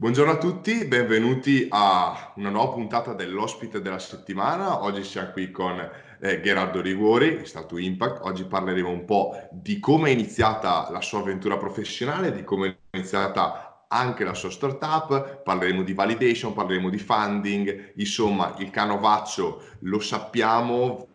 Buongiorno 0.00 0.30
a 0.30 0.38
tutti, 0.38 0.84
benvenuti 0.84 1.66
a 1.70 2.32
una 2.36 2.50
nuova 2.50 2.74
puntata 2.74 3.14
dell'ospite 3.14 3.80
della 3.80 3.98
settimana. 3.98 4.84
Oggi 4.84 5.02
siamo 5.02 5.32
qui 5.32 5.50
con 5.50 5.76
eh, 6.20 6.40
Gerardo 6.40 6.80
Rigori, 6.80 7.44
Stato 7.44 7.76
Impact. 7.76 8.24
Oggi 8.24 8.44
parleremo 8.44 8.88
un 8.88 9.04
po' 9.04 9.48
di 9.50 9.80
come 9.80 10.10
è 10.10 10.12
iniziata 10.12 10.88
la 10.92 11.00
sua 11.00 11.18
avventura 11.18 11.56
professionale, 11.56 12.30
di 12.30 12.44
come 12.44 12.68
è 12.68 12.96
iniziata 12.96 13.86
anche 13.88 14.22
la 14.22 14.34
sua 14.34 14.50
startup, 14.50 15.42
parleremo 15.42 15.82
di 15.82 15.94
validation, 15.94 16.52
parleremo 16.52 16.90
di 16.90 16.98
funding, 16.98 17.94
insomma 17.96 18.54
il 18.58 18.70
canovaccio 18.70 19.64
lo 19.80 19.98
sappiamo, 19.98 21.07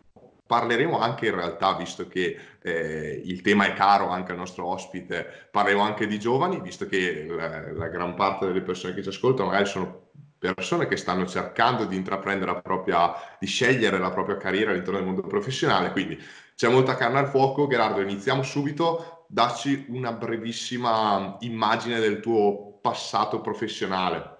Parleremo 0.46 0.98
anche 0.98 1.26
in 1.26 1.34
realtà, 1.34 1.74
visto 1.74 2.06
che 2.06 2.36
eh, 2.60 3.22
il 3.24 3.40
tema 3.40 3.66
è 3.66 3.72
caro 3.72 4.08
anche 4.08 4.32
al 4.32 4.38
nostro 4.38 4.66
ospite, 4.66 5.48
parleremo 5.50 5.82
anche 5.82 6.06
di 6.06 6.18
giovani, 6.18 6.60
visto 6.60 6.86
che 6.86 7.26
la, 7.28 7.72
la 7.72 7.88
gran 7.88 8.14
parte 8.14 8.46
delle 8.46 8.60
persone 8.60 8.94
che 8.94 9.02
ci 9.02 9.08
ascoltano 9.08 9.48
magari 9.48 9.66
sono 9.66 10.04
persone 10.52 10.86
che 10.86 10.96
stanno 10.96 11.26
cercando 11.26 11.86
di 11.86 11.96
intraprendere 11.96 12.52
la 12.52 12.60
propria, 12.60 13.14
di 13.38 13.46
scegliere 13.46 13.98
la 13.98 14.10
propria 14.10 14.36
carriera 14.36 14.70
all'interno 14.70 14.98
del 14.98 15.06
mondo 15.06 15.22
professionale. 15.22 15.90
Quindi 15.90 16.18
c'è 16.54 16.68
molta 16.68 16.96
carne 16.96 17.20
al 17.20 17.28
fuoco. 17.28 17.66
Gerardo, 17.66 18.00
iniziamo 18.00 18.42
subito. 18.42 19.24
Dacci 19.28 19.86
una 19.88 20.12
brevissima 20.12 21.38
immagine 21.40 21.98
del 21.98 22.20
tuo 22.20 22.78
passato 22.82 23.40
professionale. 23.40 24.32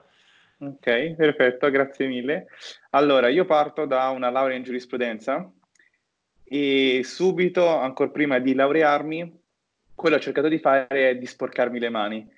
Ok, 0.59 1.15
perfetto, 1.15 1.71
grazie 1.71 2.07
mille. 2.07 2.47
Allora, 2.91 3.29
io 3.29 3.45
parto 3.45 3.87
da 3.87 4.09
una 4.11 4.31
laurea 4.31 4.57
in 4.57 4.63
giurisprudenza 4.63 5.51
e 6.45 7.01
subito, 7.05 7.67
ancora 7.67 8.11
prima 8.11 8.39
di 8.39 8.55
laurearmi, 8.55 9.43
quello 9.95 10.17
che 10.17 10.21
ho 10.21 10.25
cercato 10.25 10.49
di 10.49 10.59
fare 10.59 11.11
è 11.11 11.17
di 11.17 11.27
sporcarmi 11.27 11.79
le 11.79 11.89
mani. 11.89 12.29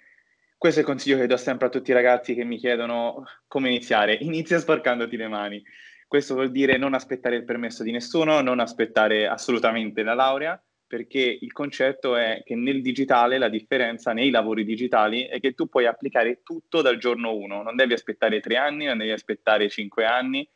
Questo 0.56 0.80
è 0.80 0.82
il 0.82 0.88
consiglio 0.88 1.18
che 1.18 1.26
do 1.26 1.36
sempre 1.36 1.66
a 1.66 1.70
tutti 1.70 1.90
i 1.90 1.94
ragazzi 1.94 2.34
che 2.34 2.44
mi 2.44 2.56
chiedono 2.56 3.24
come 3.46 3.68
iniziare. 3.68 4.14
Inizia 4.20 4.58
sporcandoti 4.58 5.16
le 5.16 5.28
mani. 5.28 5.62
Questo 6.06 6.34
vuol 6.34 6.50
dire 6.50 6.78
non 6.78 6.94
aspettare 6.94 7.36
il 7.36 7.44
permesso 7.44 7.82
di 7.82 7.90
nessuno, 7.90 8.40
non 8.40 8.60
aspettare 8.60 9.26
assolutamente 9.26 10.02
la 10.02 10.14
laurea, 10.14 10.62
perché 10.86 11.38
il 11.40 11.52
concetto 11.52 12.14
è 12.14 12.42
che 12.44 12.54
nel 12.54 12.80
digitale 12.80 13.38
la 13.38 13.48
differenza 13.48 14.12
nei 14.12 14.30
lavori 14.30 14.64
digitali 14.64 15.24
è 15.24 15.40
che 15.40 15.52
tu 15.52 15.68
puoi 15.68 15.86
applicare 15.86 16.42
tutto 16.44 16.80
dal 16.80 16.98
giorno 16.98 17.34
1, 17.34 17.62
non 17.62 17.74
devi 17.74 17.92
aspettare 17.92 18.40
tre 18.40 18.56
anni, 18.56 18.84
non 18.84 18.98
devi 18.98 19.10
aspettare 19.10 19.68
cinque 19.68 20.04
anni, 20.04 20.48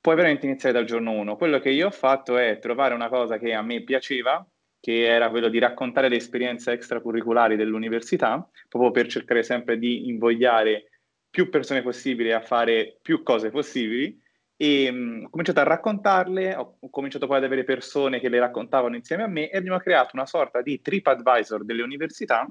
puoi 0.00 0.16
veramente 0.16 0.46
iniziare 0.46 0.74
dal 0.74 0.86
giorno 0.86 1.12
1. 1.12 1.36
Quello 1.36 1.58
che 1.58 1.70
io 1.70 1.88
ho 1.88 1.90
fatto 1.90 2.38
è 2.38 2.58
trovare 2.58 2.94
una 2.94 3.08
cosa 3.08 3.38
che 3.38 3.52
a 3.52 3.62
me 3.62 3.82
piaceva, 3.82 4.46
che 4.80 5.04
era 5.04 5.28
quello 5.28 5.48
di 5.48 5.58
raccontare 5.58 6.08
le 6.08 6.16
esperienze 6.16 6.72
extracurriculari 6.72 7.56
dell'università, 7.56 8.48
proprio 8.68 8.90
per 8.90 9.08
cercare 9.08 9.42
sempre 9.42 9.78
di 9.78 10.08
invogliare 10.08 10.86
più 11.28 11.50
persone 11.50 11.82
possibili 11.82 12.32
a 12.32 12.40
fare 12.40 12.98
più 13.02 13.22
cose 13.22 13.50
possibili. 13.50 14.18
E 14.56 14.90
mh, 14.90 15.24
ho 15.26 15.30
cominciato 15.30 15.60
a 15.60 15.64
raccontarle, 15.64 16.54
ho, 16.54 16.78
cominciato 16.90 17.26
poi 17.26 17.38
ad 17.38 17.44
avere 17.44 17.64
persone 17.64 18.20
che 18.20 18.28
le 18.28 18.38
raccontavano 18.38 18.96
insieme 18.96 19.22
a 19.22 19.28
me 19.28 19.50
e 19.50 19.56
abbiamo 19.56 19.78
creato 19.78 20.10
una 20.14 20.26
sorta 20.26 20.62
di 20.62 20.80
TripAdvisor 20.80 21.64
delle 21.64 21.82
università 21.82 22.46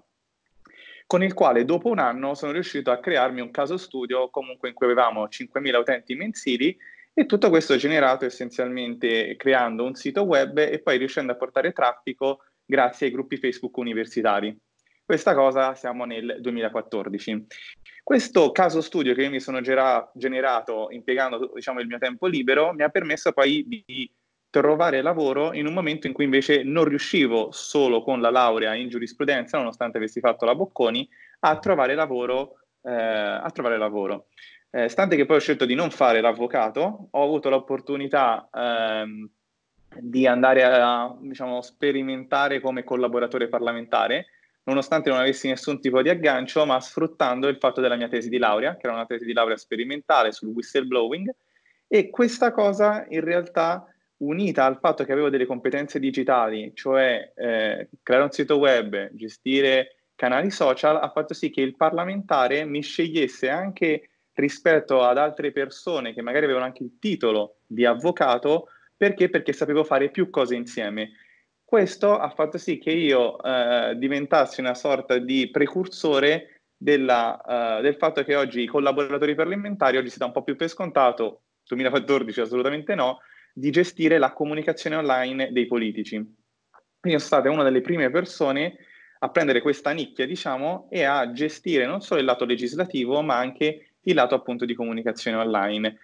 con 1.06 1.24
il 1.24 1.34
quale 1.34 1.66
dopo 1.66 1.90
un 1.90 1.98
anno 1.98 2.36
sono 2.36 2.52
riuscito 2.52 2.92
a 2.92 3.00
crearmi 3.00 3.42
un 3.42 3.50
caso 3.50 3.78
studio 3.78 4.30
comunque 4.30 4.70
in 4.70 4.76
cui 4.76 4.86
avevamo 4.86 5.26
5.000 5.26 5.76
utenti 5.76 6.14
mensili 6.14 6.78
e 7.20 7.26
tutto 7.26 7.50
questo 7.50 7.76
generato 7.76 8.24
essenzialmente 8.24 9.36
creando 9.36 9.84
un 9.84 9.94
sito 9.94 10.22
web 10.22 10.58
e 10.58 10.80
poi 10.80 10.98
riuscendo 10.98 11.34
a 11.34 11.36
portare 11.36 11.74
traffico 11.74 12.44
grazie 12.64 13.08
ai 13.08 13.12
gruppi 13.12 13.36
Facebook 13.36 13.76
universitari. 13.76 14.58
Questa 15.04 15.36
cosa 15.36 15.76
siamo 15.76 16.06
nel 16.06 16.38
2014. 16.40 17.46
Questo 18.02 18.54
caso 18.54 18.80
studio 18.80 19.14
che 19.14 19.24
io 19.24 19.30
mi 19.30 19.42
sono 19.42 19.60
gera- 19.60 20.10
generato 20.14 20.88
impiegando 20.92 21.52
diciamo, 21.54 21.82
il 21.82 21.88
mio 21.88 21.98
tempo 21.98 22.26
libero 22.26 22.72
mi 22.72 22.84
ha 22.84 22.90
permesso 22.90 23.34
poi 23.34 23.66
di 23.68 24.10
trovare 24.50 25.02
lavoro 25.02 25.54
in 25.54 25.66
un 25.66 25.74
momento 25.74 26.08
in 26.08 26.14
cui 26.14 26.24
invece 26.24 26.64
non 26.64 26.86
riuscivo 26.86 27.52
solo 27.52 28.02
con 28.02 28.22
la 28.22 28.30
laurea 28.30 28.76
in 28.76 28.88
giurisprudenza, 28.88 29.58
nonostante 29.58 29.98
avessi 29.98 30.22
fatto 30.22 30.46
la 30.46 30.56
Bocconi, 30.56 31.06
a 31.40 31.60
trovare 31.60 31.96
lavoro. 31.96 32.54
Eh, 32.82 32.90
a 32.94 33.50
trovare 33.52 33.78
lavoro. 33.78 34.28
Eh, 34.72 34.88
stante 34.88 35.16
che 35.16 35.26
poi 35.26 35.38
ho 35.38 35.40
scelto 35.40 35.66
di 35.66 35.74
non 35.74 35.90
fare 35.90 36.22
l'avvocato, 36.22 37.08
ho 37.10 37.24
avuto 37.24 37.50
l'opportunità 37.50 38.48
ehm, 38.54 39.30
di 40.00 40.28
andare 40.28 40.64
a 40.64 41.16
diciamo, 41.20 41.62
sperimentare 41.62 42.60
come 42.60 42.84
collaboratore 42.84 43.48
parlamentare, 43.48 44.28
nonostante 44.64 45.10
non 45.10 45.20
avessi 45.20 45.48
nessun 45.48 45.82
tipo 45.82 46.02
di 46.04 46.10
aggancio, 46.10 46.66
ma 46.68 46.80
sfruttando 46.80 47.48
il 47.48 47.58
fatto 47.58 47.82
della 47.82 47.96
mia 47.96 48.08
tesi 48.08 48.30
di 48.30 48.38
laurea, 48.38 48.76
che 48.78 48.86
era 48.86 48.96
una 48.96 49.08
tesi 49.08 49.26
di 49.26 49.34
laurea 49.34 49.58
sperimentale 49.58 50.32
sul 50.32 50.50
whistleblowing, 50.50 51.34
e 51.88 52.12
questa 52.12 52.52
cosa 52.52 53.06
in 53.10 53.22
realtà 53.22 53.92
unita 54.18 54.66
al 54.66 54.78
fatto 54.80 55.04
che 55.04 55.12
avevo 55.12 55.30
delle 55.30 55.48
competenze 55.48 56.00
digitali, 56.00 56.74
cioè 56.76 57.32
eh, 57.36 57.90
creare 58.04 58.24
un 58.26 58.32
sito 58.32 58.58
web, 58.58 59.10
gestire 59.14 59.96
canali 60.14 60.52
social, 60.52 60.98
ha 60.98 61.10
fatto 61.10 61.34
sì 61.34 61.50
che 61.50 61.62
il 61.62 61.76
parlamentare 61.76 62.66
mi 62.66 62.82
scegliesse 62.82 63.50
anche 63.50 64.10
rispetto 64.34 65.04
ad 65.04 65.18
altre 65.18 65.52
persone 65.52 66.14
che 66.14 66.22
magari 66.22 66.46
avevano 66.46 66.66
anche 66.66 66.84
il 66.84 66.98
titolo 67.00 67.58
di 67.66 67.86
avvocato, 67.86 68.70
perché? 68.96 69.30
Perché 69.30 69.54
sapevo 69.54 69.84
fare 69.84 70.10
più 70.10 70.30
cose 70.30 70.56
insieme. 70.56 71.12
Questo 71.64 72.18
ha 72.18 72.30
fatto 72.30 72.58
sì 72.58 72.78
che 72.80 72.92
io 72.92 73.42
eh, 73.42 73.96
diventassi 73.98 74.60
una 74.60 74.74
sorta 74.74 75.18
di 75.18 75.50
precursore 75.52 76.62
della, 76.76 77.78
uh, 77.78 77.82
del 77.82 77.96
fatto 77.96 78.24
che 78.24 78.36
oggi 78.36 78.62
i 78.62 78.68
collaboratori 78.68 79.36
parlamentari, 79.36 79.98
oggi 79.98 80.10
si 80.10 80.18
dà 80.18 80.26
un 80.26 80.32
po' 80.32 80.44
più 80.44 80.56
per 80.56 80.70
scontato, 80.70 81.42
2014 81.68 82.40
assolutamente 82.40 82.96
no, 82.96 83.20
di 83.54 83.70
gestire 83.70 84.18
la 84.18 84.32
comunicazione 84.32 84.96
online 84.96 85.52
dei 85.52 85.68
politici. 85.68 86.16
Quindi 86.16 87.20
sono 87.20 87.42
state 87.42 87.50
una 87.50 87.64
delle 87.64 87.82
prime 87.82 88.10
persone 88.10 88.78
a 89.20 89.30
prendere 89.30 89.62
questa 89.62 89.92
nicchia, 89.92 90.26
diciamo, 90.26 90.88
e 90.90 91.04
a 91.04 91.32
gestire 91.34 91.86
non 91.86 92.02
solo 92.02 92.22
il 92.22 92.26
lato 92.26 92.46
legislativo, 92.46 93.22
ma 93.22 93.38
anche 93.38 93.89
il 94.04 94.16
lato 94.16 94.36
appunto 94.36 94.66
di 94.66 94.74
comunicazione 94.74 95.38
online. 95.38 95.98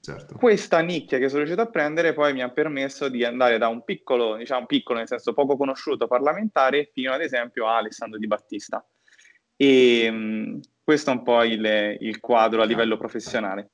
Certo. 0.00 0.36
Questa 0.36 0.80
nicchia 0.80 1.18
che 1.18 1.28
sono 1.28 1.38
riuscito 1.38 1.62
a 1.62 1.70
prendere 1.70 2.12
poi 2.12 2.32
mi 2.32 2.42
ha 2.42 2.50
permesso 2.50 3.08
di 3.08 3.24
andare 3.24 3.58
da 3.58 3.68
un 3.68 3.82
piccolo, 3.82 4.36
diciamo 4.36 4.66
piccolo 4.66 4.98
nel 4.98 5.08
senso 5.08 5.32
poco 5.32 5.56
conosciuto 5.56 6.06
parlamentare 6.06 6.90
fino 6.92 7.12
ad 7.12 7.22
esempio 7.22 7.66
a 7.66 7.78
Alessandro 7.78 8.18
Di 8.18 8.26
Battista. 8.26 8.86
E 9.56 10.10
mh, 10.10 10.60
questo 10.84 11.10
è 11.10 11.14
un 11.14 11.22
po' 11.22 11.42
il, 11.42 11.96
il 12.00 12.20
quadro 12.20 12.62
a 12.62 12.64
livello 12.64 12.96
professionale. 12.96 13.70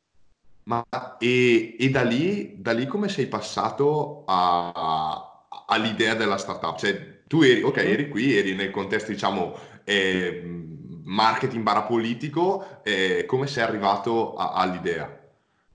Ma 0.64 0.82
e, 1.18 1.76
e 1.78 1.90
da, 1.90 2.02
lì, 2.02 2.54
da, 2.56 2.72
lì, 2.72 2.86
come 2.86 3.08
sei 3.08 3.26
passato 3.26 4.22
a, 4.26 4.70
a, 4.72 5.46
all'idea 5.66 6.14
della 6.14 6.38
startup? 6.38 6.78
Cioè 6.78 7.24
tu 7.26 7.42
eri, 7.42 7.62
ok, 7.62 7.76
eri 7.78 8.08
qui, 8.08 8.36
eri 8.36 8.54
nel 8.54 8.70
contesto 8.70 9.10
diciamo... 9.10 9.54
Eh, 9.84 10.70
marketing 11.04 11.62
barra 11.62 11.82
politico, 11.82 12.80
eh, 12.82 13.24
come 13.26 13.46
sei 13.46 13.64
arrivato 13.64 14.34
a, 14.34 14.52
all'idea? 14.54 15.20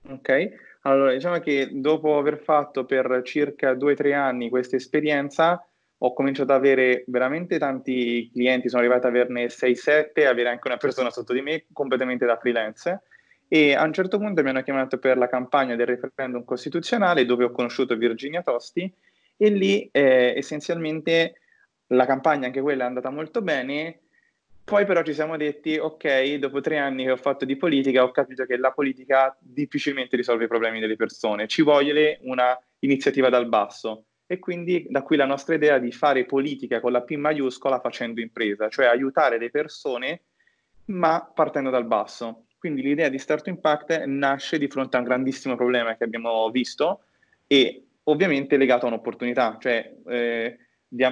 Ok, 0.08 0.48
allora 0.82 1.12
diciamo 1.12 1.38
che 1.40 1.68
dopo 1.72 2.18
aver 2.18 2.38
fatto 2.38 2.84
per 2.84 3.22
circa 3.24 3.74
due 3.74 3.92
o 3.92 3.96
tre 3.96 4.14
anni 4.14 4.48
questa 4.48 4.76
esperienza, 4.76 5.62
ho 6.00 6.12
cominciato 6.12 6.52
ad 6.52 6.58
avere 6.58 7.04
veramente 7.08 7.58
tanti 7.58 8.30
clienti, 8.32 8.68
sono 8.68 8.82
arrivato 8.82 9.08
ad 9.08 9.14
averne 9.14 9.46
6-7, 9.46 10.26
avere 10.26 10.48
anche 10.48 10.68
una 10.68 10.76
persona 10.76 11.10
sotto 11.10 11.32
di 11.32 11.42
me 11.42 11.64
completamente 11.72 12.24
da 12.24 12.36
freelance. 12.36 13.02
E 13.48 13.74
a 13.74 13.82
un 13.82 13.92
certo 13.92 14.18
punto 14.18 14.42
mi 14.42 14.50
hanno 14.50 14.62
chiamato 14.62 14.98
per 14.98 15.16
la 15.16 15.26
campagna 15.26 15.74
del 15.74 15.86
referendum 15.86 16.44
costituzionale 16.44 17.24
dove 17.24 17.44
ho 17.44 17.50
conosciuto 17.50 17.96
Virginia 17.96 18.42
Tosti. 18.42 18.92
E 19.36 19.50
lì 19.50 19.88
eh, 19.90 20.34
essenzialmente 20.36 21.40
la 21.88 22.06
campagna 22.06 22.46
anche 22.46 22.60
quella 22.60 22.84
è 22.84 22.86
andata 22.86 23.10
molto 23.10 23.40
bene 23.42 24.00
poi 24.68 24.84
però 24.84 25.02
ci 25.02 25.14
siamo 25.14 25.38
detti, 25.38 25.78
ok, 25.78 26.34
dopo 26.34 26.60
tre 26.60 26.76
anni 26.76 27.04
che 27.04 27.12
ho 27.12 27.16
fatto 27.16 27.46
di 27.46 27.56
politica, 27.56 28.02
ho 28.02 28.10
capito 28.10 28.44
che 28.44 28.58
la 28.58 28.70
politica 28.70 29.34
difficilmente 29.40 30.14
risolve 30.14 30.44
i 30.44 30.48
problemi 30.48 30.78
delle 30.78 30.94
persone, 30.94 31.46
ci 31.46 31.62
vuole 31.62 32.18
una 32.24 32.54
iniziativa 32.80 33.30
dal 33.30 33.48
basso. 33.48 34.04
E 34.26 34.38
quindi 34.38 34.86
da 34.90 35.00
qui 35.00 35.16
la 35.16 35.24
nostra 35.24 35.54
idea 35.54 35.78
di 35.78 35.90
fare 35.90 36.26
politica 36.26 36.80
con 36.80 36.92
la 36.92 37.00
P 37.00 37.14
maiuscola 37.14 37.80
facendo 37.80 38.20
impresa, 38.20 38.68
cioè 38.68 38.84
aiutare 38.84 39.38
le 39.38 39.48
persone 39.48 40.24
ma 40.88 41.32
partendo 41.34 41.70
dal 41.70 41.86
basso. 41.86 42.44
Quindi 42.58 42.82
l'idea 42.82 43.08
di 43.08 43.18
Start 43.18 43.46
Impact 43.46 44.04
nasce 44.04 44.58
di 44.58 44.68
fronte 44.68 44.96
a 44.96 44.98
un 44.98 45.06
grandissimo 45.06 45.56
problema 45.56 45.96
che 45.96 46.04
abbiamo 46.04 46.50
visto 46.50 47.04
e 47.46 47.86
ovviamente 48.02 48.58
legato 48.58 48.84
a 48.84 48.88
un'opportunità, 48.88 49.56
cioè 49.58 49.94
eh, 50.08 50.58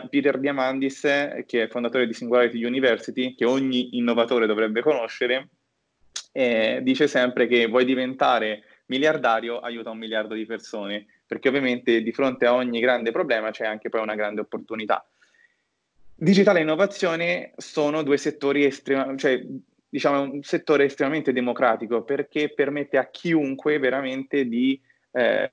Peter 0.08 0.38
Diamandis, 0.38 1.00
che 1.46 1.62
è 1.62 1.68
fondatore 1.68 2.06
di 2.06 2.14
Singularity 2.14 2.64
University, 2.64 3.34
che 3.34 3.44
ogni 3.44 3.96
innovatore 3.96 4.46
dovrebbe 4.46 4.80
conoscere, 4.80 5.48
eh, 6.32 6.80
dice 6.82 7.08
sempre 7.08 7.46
che 7.46 7.66
vuoi 7.66 7.84
diventare 7.84 8.62
miliardario, 8.86 9.58
aiuta 9.58 9.90
un 9.90 9.98
miliardo 9.98 10.34
di 10.34 10.46
persone, 10.46 11.06
perché 11.26 11.48
ovviamente 11.48 12.02
di 12.02 12.12
fronte 12.12 12.46
a 12.46 12.54
ogni 12.54 12.80
grande 12.80 13.10
problema 13.10 13.50
c'è 13.50 13.66
anche 13.66 13.88
poi 13.88 14.02
una 14.02 14.14
grande 14.14 14.40
opportunità. 14.40 15.06
Digitale 16.14 16.60
e 16.60 16.62
innovazione 16.62 17.52
sono 17.56 18.02
due 18.02 18.16
settori 18.16 18.64
estremamente, 18.64 19.20
cioè 19.20 19.46
diciamo, 19.88 20.22
un 20.22 20.42
settore 20.42 20.84
estremamente 20.84 21.32
democratico 21.32 22.02
perché 22.04 22.52
permette 22.54 22.96
a 22.96 23.10
chiunque 23.10 23.78
veramente 23.78 24.46
di 24.46 24.80
eh, 25.12 25.50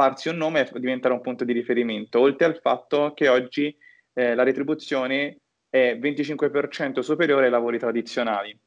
farsi 0.00 0.30
un 0.30 0.38
nome 0.38 0.60
e 0.60 0.80
diventare 0.80 1.12
un 1.12 1.20
punto 1.20 1.44
di 1.44 1.52
riferimento, 1.52 2.20
oltre 2.20 2.46
al 2.46 2.58
fatto 2.58 3.12
che 3.14 3.28
oggi 3.28 3.76
eh, 4.14 4.34
la 4.34 4.44
retribuzione 4.44 5.40
è 5.68 5.98
25% 6.00 7.00
superiore 7.00 7.44
ai 7.44 7.50
lavori 7.50 7.78
tradizionali. 7.78 8.58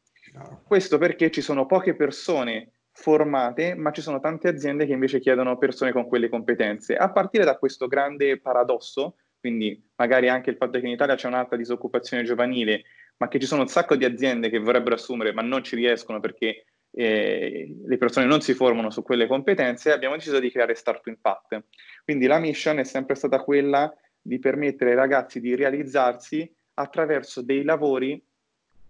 Questo 0.64 1.00
perché 1.00 1.32
ci 1.32 1.42
sono 1.42 1.66
poche 1.66 1.96
persone 1.96 2.74
formate, 2.92 3.74
ma 3.74 3.92
ci 3.92 4.02
sono 4.02 4.20
tante 4.20 4.48
aziende 4.48 4.86
che 4.86 4.94
invece 4.94 5.20
chiedono 5.20 5.58
persone 5.58 5.92
con 5.92 6.08
quelle 6.08 6.30
competenze. 6.30 6.96
A 6.96 7.12
partire 7.12 7.46
da 7.46 7.58
questo 7.58 7.88
grande 7.88 8.40
paradosso, 8.40 9.16
quindi 9.40 9.90
magari 9.96 10.30
anche 10.30 10.52
il 10.52 10.58
fatto 10.58 10.80
che 10.80 10.86
in 10.86 10.92
Italia 10.92 11.16
c'è 11.16 11.26
un'alta 11.26 11.56
disoccupazione 11.56 12.22
giovanile, 12.22 12.84
ma 13.18 13.28
che 13.28 13.40
ci 13.40 13.48
sono 13.48 13.62
un 13.62 13.68
sacco 13.70 13.96
di 13.96 14.06
aziende 14.06 14.52
che 14.52 14.60
vorrebbero 14.60 14.94
assumere, 14.94 15.34
ma 15.34 15.42
non 15.42 15.64
ci 15.64 15.76
riescono 15.76 16.20
perché 16.20 16.66
eh, 16.96 17.76
le 17.86 17.98
persone 17.98 18.26
non 18.26 18.42
si 18.42 18.54
formano 18.54 18.90
su 18.90 19.04
quelle 19.04 19.28
competenze, 19.28 19.92
abbiamo 19.92 20.16
deciso 20.16 20.40
di 20.40 20.52
creare 20.52 20.76
Start 20.76 21.08
Impact. 21.08 21.64
Quindi 22.04 22.28
la 22.28 22.40
mission 22.40 22.80
è 22.80 22.84
sempre 22.84 23.16
stata 23.16 23.42
quella 23.42 23.94
di 24.22 24.40
permettere 24.40 24.92
ai 24.92 24.96
ragazzi 24.96 25.40
di 25.40 25.56
realizzarsi 25.56 26.50
attraverso 26.76 27.42
dei 27.42 27.64
lavori 27.64 28.24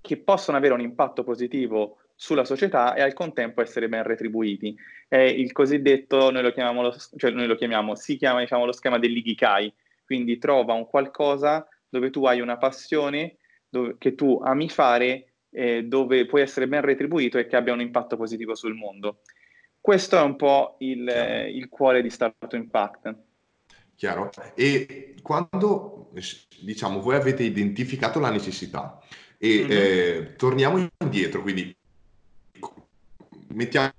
che 0.01 0.17
possono 0.17 0.57
avere 0.57 0.73
un 0.73 0.81
impatto 0.81 1.23
positivo 1.23 1.97
sulla 2.15 2.45
società 2.45 2.93
e 2.93 3.01
al 3.01 3.13
contempo 3.13 3.61
essere 3.61 3.89
ben 3.89 4.03
retribuiti. 4.03 4.75
È 5.07 5.17
il 5.17 5.51
cosiddetto, 5.51 6.29
noi 6.29 6.43
lo 6.43 6.51
chiamiamo, 6.51 6.81
lo, 6.81 6.95
cioè 7.15 7.31
noi 7.31 7.47
lo 7.47 7.55
chiamiamo 7.55 7.95
si 7.95 8.17
chiama 8.17 8.41
diciamo, 8.41 8.65
lo 8.65 8.73
schema 8.73 8.99
dell'ikikai, 8.99 9.73
quindi 10.05 10.37
trova 10.37 10.73
un 10.73 10.85
qualcosa 10.87 11.67
dove 11.89 12.09
tu 12.09 12.25
hai 12.25 12.41
una 12.41 12.57
passione 12.57 13.37
dove, 13.69 13.95
che 13.97 14.13
tu 14.13 14.39
ami 14.43 14.69
fare, 14.69 15.32
eh, 15.53 15.83
dove 15.83 16.25
puoi 16.25 16.41
essere 16.41 16.67
ben 16.67 16.81
retribuito 16.81 17.37
e 17.37 17.47
che 17.47 17.55
abbia 17.55 17.73
un 17.73 17.81
impatto 17.81 18.17
positivo 18.17 18.55
sul 18.55 18.73
mondo. 18.73 19.21
Questo 19.79 20.17
è 20.17 20.21
un 20.21 20.35
po' 20.35 20.75
il, 20.79 21.07
eh, 21.07 21.49
il 21.49 21.69
cuore 21.69 22.01
di 22.01 22.09
Startup 22.09 22.51
Impact. 22.53 23.15
Chiaro. 23.95 24.31
E 24.55 25.15
quando, 25.21 26.11
diciamo, 26.61 26.99
voi 26.99 27.15
avete 27.15 27.43
identificato 27.43 28.19
la 28.19 28.31
necessità 28.31 28.99
e 29.37 29.59
mm-hmm. 29.59 29.71
eh, 29.71 30.33
torniamo 30.35 30.89
indietro, 30.99 31.41
quindi 31.41 31.75
mettiamo 33.49 33.91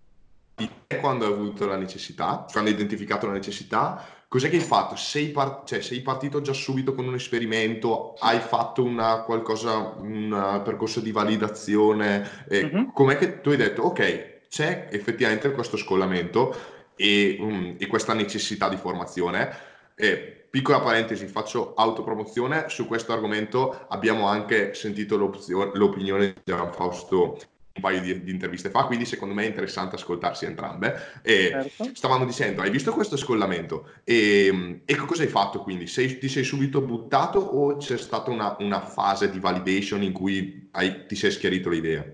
quando 1.01 1.27
hai 1.27 1.33
avuto 1.33 1.67
la 1.67 1.77
necessità, 1.77 2.47
quando 2.51 2.71
hai 2.71 2.77
identificato 2.77 3.27
la 3.27 3.33
necessità, 3.33 4.24
cos'è 4.34 4.50
che 4.50 4.56
hai 4.56 4.62
fatto? 4.62 4.96
Sei, 4.96 5.28
part- 5.28 5.64
cioè, 5.64 5.81
sei 5.81 6.00
partito 6.00 6.40
già 6.40 6.52
subito 6.52 6.92
con 6.92 7.06
un 7.06 7.14
esperimento? 7.14 8.16
Hai 8.19 8.40
fatto 8.40 8.82
una 8.82 9.20
qualcosa, 9.20 9.94
un 9.96 10.60
percorso 10.64 10.98
di 10.98 11.12
validazione? 11.12 12.44
Eh, 12.48 12.64
mm-hmm. 12.64 12.90
Com'è 12.92 13.16
che 13.16 13.40
tu 13.40 13.50
hai 13.50 13.56
detto, 13.56 13.82
ok, 13.82 14.48
c'è 14.48 14.88
effettivamente 14.90 15.52
questo 15.52 15.76
scollamento 15.76 16.52
e, 16.96 17.36
um, 17.38 17.76
e 17.78 17.86
questa 17.86 18.12
necessità 18.12 18.69
di 18.69 18.75
formazione? 18.75 19.56
E, 19.94 20.46
piccola 20.50 20.81
parentesi, 20.81 21.28
faccio 21.28 21.75
autopromozione, 21.75 22.64
su 22.69 22.88
questo 22.88 23.12
argomento 23.12 23.86
abbiamo 23.86 24.26
anche 24.26 24.75
sentito 24.75 25.16
l'opinione 25.16 26.26
di 26.26 26.40
Gianfausto 26.42 27.38
un 27.76 27.82
paio 27.82 28.00
di, 28.00 28.23
di, 28.23 28.31
interviste 28.31 28.71
fa, 28.71 28.85
quindi 28.85 29.05
secondo 29.05 29.35
me 29.35 29.43
è 29.43 29.49
interessante 29.49 29.97
ascoltarsi 29.97 30.44
entrambe. 30.44 30.94
E 31.23 31.49
certo. 31.50 31.91
Stavamo 31.93 32.25
dicendo, 32.25 32.62
hai 32.62 32.71
visto 32.71 32.93
questo 32.93 33.17
scollamento? 33.17 33.91
E, 34.05 34.82
e 34.85 34.97
cosa 34.97 35.23
hai 35.23 35.29
fatto 35.29 35.61
quindi? 35.61 35.88
Sei, 35.88 36.19
ti 36.19 36.29
sei 36.29 36.44
subito 36.44 36.81
buttato 36.81 37.41
o 37.41 37.76
c'è 37.76 37.99
stata 37.99 38.31
una, 38.31 38.56
una 38.61 38.81
fase 38.81 39.29
di 39.29 39.41
validation 39.41 40.03
in 40.03 40.12
cui 40.12 40.69
hai, 40.73 41.06
ti 41.06 41.17
sei 41.17 41.32
schiarito 41.32 41.69
l'idea? 41.69 42.05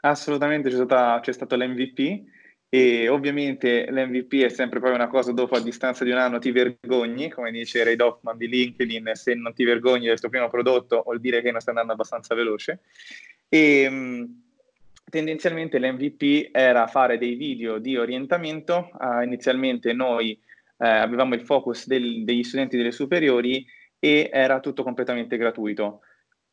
Assolutamente 0.00 0.70
c'è, 0.70 0.76
stata, 0.76 1.20
c'è 1.20 1.32
stato 1.32 1.56
l'MVP 1.56 2.22
e 2.70 3.08
ovviamente 3.08 3.90
l'MVP 3.90 4.44
è 4.44 4.48
sempre 4.48 4.80
poi 4.80 4.92
una 4.92 5.08
cosa 5.08 5.32
dopo 5.32 5.54
a 5.54 5.60
distanza 5.60 6.04
di 6.04 6.10
un 6.10 6.18
anno 6.18 6.38
ti 6.38 6.50
vergogni, 6.50 7.28
come 7.28 7.50
dice 7.50 7.84
Ray 7.84 7.96
Hoffman 7.98 8.38
di 8.38 8.48
LinkedIn, 8.48 9.10
se 9.12 9.34
non 9.34 9.52
ti 9.52 9.64
vergogni 9.64 10.06
del 10.06 10.20
tuo 10.20 10.30
primo 10.30 10.48
prodotto 10.48 11.02
vuol 11.04 11.20
dire 11.20 11.42
che 11.42 11.50
non 11.50 11.60
stai 11.60 11.74
andando 11.74 11.92
abbastanza 11.92 12.34
veloce. 12.34 12.80
E 13.50 14.26
tendenzialmente 15.08 15.78
l'MVP 15.78 16.50
era 16.52 16.86
fare 16.86 17.18
dei 17.18 17.34
video 17.34 17.78
di 17.78 17.96
orientamento, 17.96 18.90
uh, 18.98 19.22
inizialmente 19.22 19.92
noi 19.92 20.38
uh, 20.76 20.84
avevamo 20.84 21.34
il 21.34 21.42
focus 21.42 21.86
del, 21.86 22.24
degli 22.24 22.42
studenti 22.42 22.76
delle 22.76 22.92
superiori 22.92 23.66
e 23.98 24.30
era 24.32 24.60
tutto 24.60 24.82
completamente 24.82 25.36
gratuito 25.36 26.00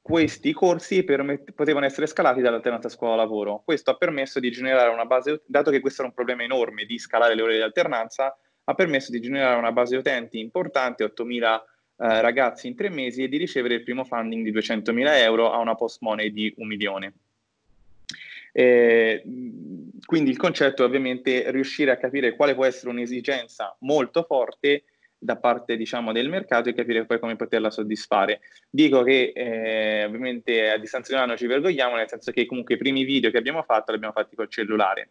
questi 0.05 0.53
corsi 0.53 1.03
permet- 1.03 1.51
potevano 1.53 1.87
essere 1.87 2.05
scalati 2.05 2.39
dall'alternanza 2.39 2.89
scuola-lavoro. 2.89 3.63
Questo 3.65 3.89
ha 3.89 3.95
permesso 3.95 4.39
di 4.39 4.51
generare 4.51 4.91
una 4.91 5.05
base, 5.05 5.41
dato 5.47 5.71
che 5.71 5.79
questo 5.79 6.01
era 6.01 6.09
un 6.09 6.15
problema 6.15 6.43
enorme 6.43 6.85
di 6.85 6.99
scalare 6.99 7.33
le 7.33 7.41
ore 7.41 7.55
di 7.55 7.61
alternanza, 7.63 8.37
ha 8.65 8.73
permesso 8.75 9.09
di 9.09 9.19
generare 9.19 9.57
una 9.57 9.71
base 9.71 9.95
utenti 9.95 10.37
importante, 10.37 11.03
8.000 11.03 11.55
eh, 11.97 12.21
ragazzi 12.21 12.67
in 12.67 12.75
tre 12.75 12.89
mesi, 12.89 13.23
e 13.23 13.27
di 13.27 13.37
ricevere 13.37 13.73
il 13.73 13.83
primo 13.83 14.03
funding 14.03 14.43
di 14.43 14.53
200.000 14.53 14.93
euro 15.23 15.51
a 15.51 15.57
una 15.57 15.73
post 15.73 15.97
money 16.01 16.31
di 16.31 16.53
un 16.57 16.67
milione. 16.67 17.13
Eh, 18.57 19.21
quindi 20.05 20.29
il 20.29 20.37
concetto 20.37 20.83
è 20.83 20.85
ovviamente 20.85 21.51
riuscire 21.51 21.91
a 21.91 21.97
capire 21.97 22.37
quale 22.37 22.55
può 22.55 22.63
essere 22.63 22.89
un'esigenza 22.89 23.75
molto 23.81 24.23
forte 24.23 24.85
da 25.17 25.35
parte 25.35 25.75
diciamo, 25.75 26.13
del 26.13 26.29
mercato 26.29 26.69
e 26.69 26.73
capire 26.73 27.05
poi 27.05 27.19
come 27.19 27.35
poterla 27.35 27.69
soddisfare. 27.69 28.39
Dico 28.69 29.03
che 29.03 29.33
eh, 29.35 30.05
ovviamente 30.05 30.69
a 30.69 30.77
distanza 30.77 31.09
di 31.11 31.17
un 31.17 31.23
anno 31.23 31.37
ci 31.37 31.47
vergogniamo, 31.47 31.97
nel 31.97 32.07
senso 32.07 32.31
che 32.31 32.45
comunque 32.45 32.75
i 32.75 32.77
primi 32.77 33.03
video 33.03 33.29
che 33.29 33.37
abbiamo 33.37 33.61
fatto 33.63 33.91
li 33.91 33.97
abbiamo 33.97 34.13
fatti 34.13 34.37
col 34.37 34.49
cellulare. 34.49 35.09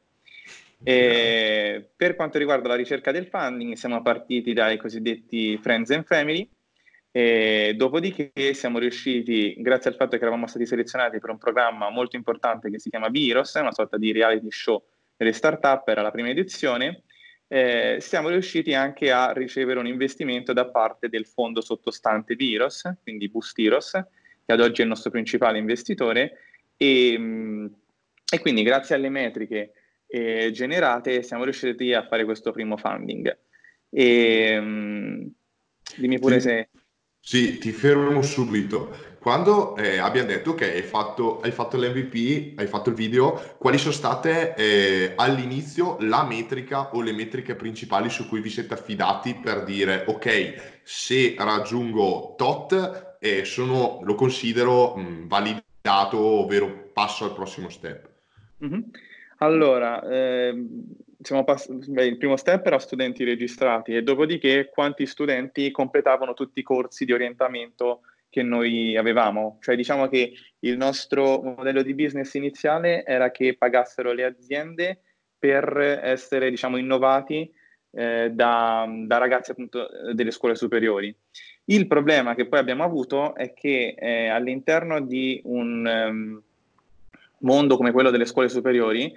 E 0.82 1.91
per 1.94 2.14
quanto 2.14 2.38
riguarda 2.38 2.69
la 2.69 2.76
ricerca 2.76 3.12
del 3.12 3.26
funding, 3.26 3.75
siamo 3.75 4.00
partiti 4.00 4.55
dai 4.55 4.79
cosiddetti 4.79 5.58
Friends 5.58 5.91
and 5.91 6.05
Family, 6.05 6.49
e 7.16 7.75
dopodiché 7.76 8.32
siamo 8.55 8.81
riusciti, 8.81 9.55
grazie 9.58 9.88
al 9.88 9.94
fatto 9.94 10.16
che 10.16 10.22
eravamo 10.22 10.49
stati 10.49 10.66
selezionati 10.66 11.20
per 11.20 11.31
un 11.31 11.38
programma 11.38 11.88
molto 11.88 12.16
importante 12.16 12.69
che 12.72 12.81
si 12.81 12.90
chiama 12.90 13.08
Viros, 13.08 13.55
una 13.55 13.70
sorta 13.70 13.96
di 13.96 14.11
reality 14.11 14.50
show 14.50 14.82
per 15.14 15.28
le 15.28 15.32
start-up, 15.32 15.87
era 15.87 16.02
la 16.02 16.11
prima 16.11 16.31
edizione, 16.31 17.05
eh, 17.46 17.99
siamo 18.00 18.31
riusciti 18.31 18.75
anche 18.75 19.12
a 19.12 19.31
ricevere 19.31 19.78
un 19.78 19.87
investimento 19.87 20.52
da 20.52 20.66
parte 20.66 21.08
del 21.08 21.25
fondo 21.25 21.61
sottostante 21.61 22.34
Viros, 22.34 22.82
quindi 23.05 23.28
Bustiros, 23.28 23.93
che 24.44 24.52
ad 24.52 24.60
oggi 24.60 24.81
è 24.81 24.82
il 24.82 24.90
nostro 24.90 25.12
principale 25.12 25.58
investitore, 25.58 26.38
e, 26.76 27.14
mm, 27.17 27.67
e 28.28 28.40
quindi 28.40 28.64
grazie 28.64 28.96
alle 28.96 29.08
metriche 29.08 29.72
eh, 30.08 30.50
generate 30.50 31.22
siamo 31.22 31.44
riusciti 31.44 31.93
a 31.93 32.05
fare 32.08 32.24
questo 32.24 32.50
primo 32.50 32.77
funding. 32.77 33.39
E, 33.89 34.58
mm, 34.60 35.27
dimmi 35.96 36.19
pure 36.19 36.41
se... 36.41 36.70
Sì, 37.26 37.56
ti 37.56 37.72
fermo 37.72 38.20
subito. 38.20 38.94
Quando 39.19 39.74
eh, 39.76 39.96
abbiamo 39.96 40.28
detto, 40.28 40.50
ok, 40.50 40.60
hai 40.60 40.82
fatto, 40.82 41.40
hai 41.40 41.52
fatto 41.52 41.78
l'MVP, 41.78 42.58
hai 42.58 42.66
fatto 42.66 42.90
il 42.90 42.94
video, 42.94 43.54
quali 43.56 43.78
sono 43.78 43.94
state 43.94 44.54
eh, 44.54 45.12
all'inizio 45.16 45.96
la 46.00 46.22
metrica 46.22 46.94
o 46.94 47.00
le 47.00 47.12
metriche 47.12 47.54
principali 47.54 48.10
su 48.10 48.28
cui 48.28 48.43
vi 48.43 48.50
siete 48.50 48.74
affidati 48.74 49.36
per 49.36 49.64
dire, 49.64 50.04
ok, 50.06 50.81
se 50.82 51.34
raggiungo 51.38 52.34
tot, 52.36 53.16
eh, 53.20 53.46
sono, 53.46 54.00
lo 54.02 54.14
considero 54.14 54.94
mh, 54.94 55.26
validato, 55.26 56.19
ovvero 56.19 56.90
passo 56.93 57.24
al 57.24 57.32
prossimo 57.32 57.70
step? 57.70 58.06
Mm-hmm. 58.62 58.81
Allora, 59.38 60.02
eh, 60.02 60.62
pass- 61.44 61.69
beh, 61.69 62.06
il 62.06 62.19
primo 62.19 62.36
step 62.36 62.66
era 62.66 62.78
studenti 62.78 63.24
registrati 63.24 63.94
e 63.94 64.02
dopodiché 64.02 64.69
quanti 64.72 65.06
studenti 65.06 65.70
completavano 65.70 66.34
tutti 66.34 66.60
i 66.60 66.62
corsi 66.62 67.04
di 67.04 67.12
orientamento 67.12 68.00
che 68.28 68.43
noi 68.43 68.96
avevamo. 68.96 69.58
Cioè 69.60 69.76
diciamo 69.76 70.08
che 70.08 70.32
il 70.60 70.76
nostro 70.76 71.40
modello 71.40 71.82
di 71.82 71.94
business 71.94 72.34
iniziale 72.34 73.04
era 73.04 73.31
che 73.31 73.56
pagassero 73.56 74.12
le 74.12 74.24
aziende 74.24 75.00
per 75.38 75.78
essere 76.02 76.50
diciamo, 76.50 76.76
innovati 76.76 77.48
eh, 77.93 78.31
da, 78.32 78.86
da, 78.88 79.19
ragazzi 79.19 79.52
appunto 79.52 79.88
delle 80.12 80.31
scuole 80.31 80.56
superiori. 80.56 81.14
Il 81.66 81.86
problema 81.86 82.34
che 82.34 82.46
poi 82.46 82.58
abbiamo 82.58 82.82
avuto 82.82 83.34
è 83.34 83.54
che 83.54 83.94
eh, 83.96 84.28
all'interno 84.28 85.00
di 85.00 85.40
un 85.44 85.86
um, 85.86 86.43
mondo 87.38 87.76
come 87.76 87.93
quello 87.93 88.10
delle 88.10 88.26
scuole 88.26 88.48
superiori, 88.48 89.12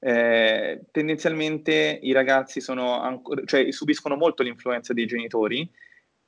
eh, 0.00 0.82
tendenzialmente 0.90 1.98
i 2.02 2.12
ragazzi 2.12 2.62
ancora, 2.68 3.42
cioè, 3.44 3.70
subiscono 3.72 4.16
molto 4.16 4.42
l'influenza 4.42 4.92
dei 4.92 5.06
genitori 5.06 5.68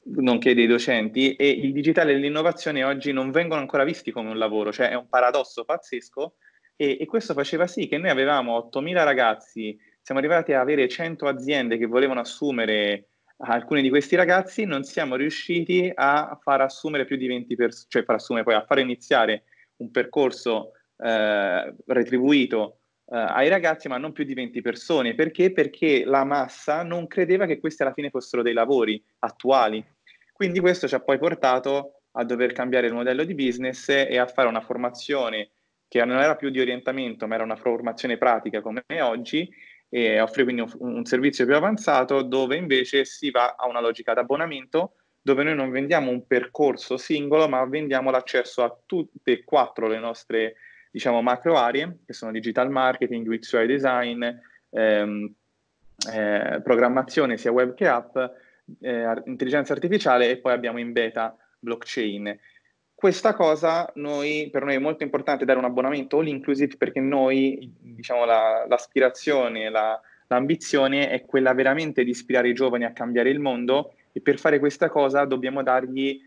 nonché 0.03 0.55
dei 0.55 0.67
docenti, 0.67 1.35
e 1.37 1.49
il 1.51 1.73
digitale 1.73 2.13
e 2.13 2.17
l'innovazione 2.17 2.85
oggi 2.85 3.13
non 3.13 3.31
vengono 3.31 3.61
ancora 3.61 3.85
visti 3.85 4.11
come 4.11 4.31
un 4.31 4.39
lavoro, 4.39 4.73
cioè 4.73 4.89
è 4.89 4.95
un 4.95 5.09
paradosso 5.09 5.65
pazzesco 5.65 6.37
e, 6.75 6.97
e 6.99 7.07
questo 7.07 7.35
faceva 7.35 7.67
sì 7.67 7.87
che 7.87 7.99
noi 7.99 8.11
avevamo 8.11 8.71
8.000 8.73 9.05
ragazzi, 9.05 9.79
siamo 10.01 10.21
arrivati 10.21 10.53
a 10.53 10.61
avere 10.61 10.89
100 10.89 11.27
aziende 11.27 11.77
che 11.77 11.87
volevano 11.87 12.21
assumere 12.21 13.09
alcuni 13.43 13.83
di 13.83 13.89
questi 13.91 14.17
ragazzi, 14.17 14.65
non 14.65 14.85
siamo 14.85 15.17
riusciti 15.17 15.91
a 15.95 16.39
far 16.43 16.63
assumere 16.63 17.05
più 17.05 17.17
di 17.17 17.27
20 17.27 17.55
persone, 17.55 17.87
cioè 17.89 18.05
far 18.05 18.17
assumere 18.17 18.45
poi 18.45 18.55
a 18.55 18.65
far 18.65 18.79
iniziare 18.79 19.45
un 19.77 19.91
percorso 19.91 20.73
eh, 20.97 21.75
retribuito 21.87 22.80
eh, 23.11 23.17
ai 23.17 23.49
ragazzi, 23.49 23.89
ma 23.89 23.99
non 23.99 24.13
più 24.13 24.25
di 24.25 24.35
20 24.35 24.61
persone. 24.61 25.15
Perché? 25.15 25.53
Perché 25.53 26.05
la 26.05 26.25
massa 26.25 26.83
non 26.83 27.07
credeva 27.07 27.47
che 27.47 27.59
questi 27.59 27.83
alla 27.83 27.93
fine 27.93 28.11
fossero 28.11 28.43
dei 28.43 28.53
lavori 28.53 29.03
attuali. 29.21 29.85
Quindi 30.33 30.61
questo 30.61 30.89
ci 30.89 30.95
ha 30.95 31.01
poi 31.01 31.19
portato 31.19 32.03
a 32.13 32.25
dover 32.25 32.53
cambiare 32.53 32.87
il 32.87 32.95
modello 32.95 33.25
di 33.25 33.35
business 33.35 33.89
e 33.89 34.17
a 34.17 34.27
fare 34.27 34.49
una 34.49 34.61
formazione 34.61 35.51
che 35.89 36.05
non 36.05 36.19
era 36.19 36.37
più 36.37 36.51
di 36.51 36.61
orientamento, 36.61 37.27
ma 37.27 37.35
era 37.35 37.45
una 37.45 37.57
formazione 37.57 38.17
pratica 38.17 38.61
come 38.61 38.85
oggi, 39.01 39.49
e 39.89 40.21
offre 40.21 40.45
quindi 40.45 40.63
un, 40.63 40.71
un 40.79 41.05
servizio 41.05 41.45
più 41.45 41.57
avanzato 41.57 42.23
dove 42.23 42.57
invece 42.57 43.05
si 43.05 43.31
va 43.31 43.57
a 43.59 43.67
una 43.67 43.81
logica 43.81 44.15
d'abbonamento 44.15 44.95
dove 45.21 45.43
noi 45.43 45.55
non 45.55 45.71
vendiamo 45.71 46.11
un 46.11 46.27
percorso 46.27 46.97
singolo, 46.97 47.49
ma 47.49 47.65
vendiamo 47.67 48.11
l'accesso 48.11 48.63
a 48.63 48.75
tutte 48.87 49.33
e 49.33 49.45
quattro 49.45 49.87
le 49.87 49.99
nostre 49.99 50.55
diciamo, 50.91 51.23
macro 51.23 51.57
aree, 51.57 51.99
che 52.05 52.13
sono 52.13 52.33
digital 52.33 52.71
marketing, 52.71 53.27
UX 53.27 53.65
design, 53.65 54.25
ehm, 54.71 55.35
eh, 56.13 56.61
programmazione 56.63 57.37
sia 57.37 57.53
web 57.53 57.75
che 57.75 57.87
app, 57.87 58.17
eh, 58.81 59.23
intelligenza 59.27 59.73
artificiale 59.73 60.31
e 60.31 60.39
poi 60.39 60.53
abbiamo 60.53 60.79
in 60.79 60.93
beta 60.93 61.37
blockchain. 61.59 62.39
Questa 62.95 63.35
cosa 63.35 63.91
noi, 63.95 64.49
per 64.51 64.65
noi 64.65 64.75
è 64.75 64.79
molto 64.79 65.05
importante 65.05 65.45
dare 65.45 65.59
un 65.59 65.65
abbonamento 65.65 66.19
all 66.19 66.27
inclusive 66.27 66.77
perché 66.77 67.01
noi, 67.01 67.73
diciamo, 67.79 68.25
la, 68.25 68.67
l'aspirazione, 68.69 69.71
la, 69.71 69.99
l'ambizione 70.27 71.09
è 71.09 71.25
quella 71.25 71.55
veramente 71.55 72.05
di 72.05 72.11
ispirare 72.11 72.49
i 72.49 72.55
giovani 72.55 72.85
a 72.85 72.93
cambiare 72.93 73.31
il 73.31 73.41
mondo 73.41 73.95
e 74.13 74.21
per 74.21 74.39
fare 74.39 74.59
questa 74.59 74.89
cosa 74.89 75.25
dobbiamo 75.25 75.63
dargli 75.63 76.21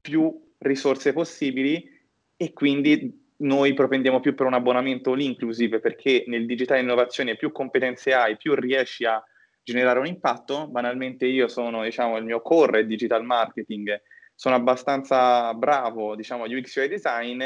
più 0.00 0.46
risorse 0.58 1.12
possibili 1.12 1.96
e 2.36 2.52
quindi 2.52 3.26
noi 3.38 3.74
propendiamo 3.74 4.20
più 4.20 4.34
per 4.34 4.46
un 4.46 4.54
abbonamento 4.54 5.12
all 5.12 5.20
inclusive 5.20 5.80
perché 5.80 6.24
nel 6.26 6.46
digitale 6.46 6.80
innovazione 6.80 7.36
più 7.36 7.52
competenze 7.52 8.12
hai, 8.12 8.36
più 8.36 8.54
riesci 8.54 9.04
a 9.04 9.22
generare 9.62 9.98
un 9.98 10.06
impatto. 10.06 10.68
Banalmente 10.68 11.26
io 11.26 11.46
sono, 11.48 11.84
diciamo, 11.84 12.16
il 12.16 12.24
mio 12.24 12.40
core 12.40 12.80
è 12.80 12.86
digital 12.86 13.24
marketing, 13.24 14.00
sono 14.34 14.54
abbastanza 14.54 15.52
bravo, 15.54 16.14
diciamo, 16.16 16.44
UX 16.44 16.76
UI 16.76 16.88
design 16.88 17.44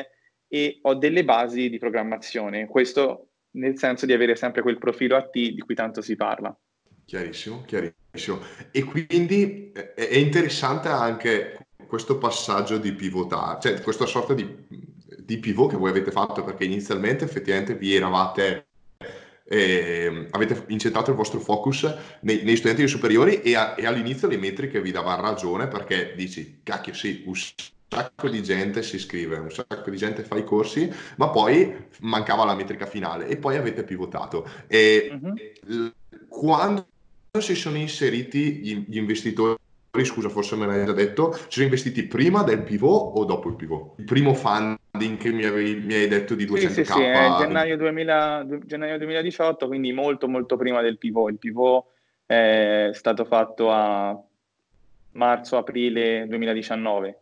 e 0.48 0.78
ho 0.82 0.94
delle 0.94 1.24
basi 1.24 1.68
di 1.68 1.78
programmazione. 1.78 2.66
Questo 2.66 3.28
nel 3.52 3.78
senso 3.78 4.06
di 4.06 4.12
avere 4.12 4.36
sempre 4.36 4.62
quel 4.62 4.78
profilo 4.78 5.16
a 5.16 5.22
T 5.22 5.32
di 5.32 5.58
cui 5.58 5.74
tanto 5.74 6.00
si 6.00 6.16
parla. 6.16 6.56
Chiarissimo, 7.04 7.64
chiarissimo. 7.66 8.40
E 8.70 8.84
quindi 8.84 9.72
è 9.72 10.16
interessante 10.16 10.88
anche 10.88 11.66
questo 11.86 12.16
passaggio 12.16 12.78
di 12.78 12.92
pivotare, 12.92 13.58
cioè 13.60 13.80
questa 13.82 14.06
sorta 14.06 14.32
di 14.32 14.46
di 15.24 15.38
pivot 15.38 15.70
che 15.70 15.76
voi 15.76 15.90
avete 15.90 16.10
fatto 16.10 16.42
perché 16.42 16.64
inizialmente 16.64 17.24
effettivamente 17.24 17.74
vi 17.74 17.94
eravate 17.94 18.66
eh, 19.44 20.28
avete 20.30 20.64
incentrato 20.68 21.10
il 21.10 21.16
vostro 21.16 21.40
focus 21.40 21.92
nei, 22.20 22.42
nei 22.42 22.56
studenti 22.56 22.86
superiori 22.86 23.42
e, 23.42 23.56
a, 23.56 23.74
e, 23.76 23.86
all'inizio 23.86 24.28
le 24.28 24.38
metriche 24.38 24.80
vi 24.80 24.90
davano 24.90 25.22
ragione 25.22 25.68
perché 25.68 26.14
dici 26.16 26.60
cacchio 26.62 26.94
sì 26.94 27.22
un 27.26 27.34
sacco 27.34 28.28
di 28.28 28.42
gente 28.42 28.82
si 28.82 28.96
iscrive 28.96 29.36
un 29.36 29.50
sacco 29.50 29.90
di 29.90 29.96
gente 29.96 30.22
fa 30.22 30.36
i 30.36 30.44
corsi 30.44 30.90
ma 31.16 31.28
poi 31.28 31.74
mancava 32.00 32.44
la 32.44 32.54
metrica 32.54 32.86
finale 32.86 33.26
e 33.26 33.36
poi 33.36 33.56
avete 33.56 33.84
pivotato 33.84 34.48
e 34.66 35.10
mm-hmm. 35.12 35.86
quando 36.28 36.86
si 37.38 37.54
sono 37.54 37.76
inseriti 37.76 38.54
gli, 38.56 38.84
gli 38.88 38.96
investitori 38.96 39.58
scusa, 40.04 40.30
forse 40.30 40.56
me 40.56 40.66
l'hai 40.66 40.86
già 40.86 40.92
detto, 40.92 41.34
ci 41.34 41.46
sono 41.48 41.66
investiti 41.66 42.04
prima 42.04 42.42
del 42.42 42.62
pivot 42.62 43.18
o 43.18 43.24
dopo 43.24 43.48
il 43.50 43.56
pivot? 43.56 43.98
Il 43.98 44.04
primo 44.04 44.32
funding 44.92 45.16
che 45.16 45.32
mi, 45.32 45.44
avevi, 45.44 45.80
mi 45.80 45.94
hai 45.94 46.08
detto 46.08 46.34
di 46.34 46.44
200k? 46.44 46.68
Sì, 46.68 46.68
sì, 46.68 46.84
sì, 46.84 47.00
è 47.00 47.34
gennaio, 47.38 47.76
2000, 47.76 48.46
gennaio 48.64 48.98
2018, 48.98 49.66
quindi 49.66 49.92
molto 49.92 50.28
molto 50.28 50.56
prima 50.56 50.82
del 50.82 50.98
pivot. 50.98 51.30
Il 51.30 51.38
pivot 51.38 51.86
è 52.26 52.90
stato 52.92 53.24
fatto 53.24 53.70
a 53.70 54.18
marzo-aprile 55.12 56.26
2019. 56.28 57.20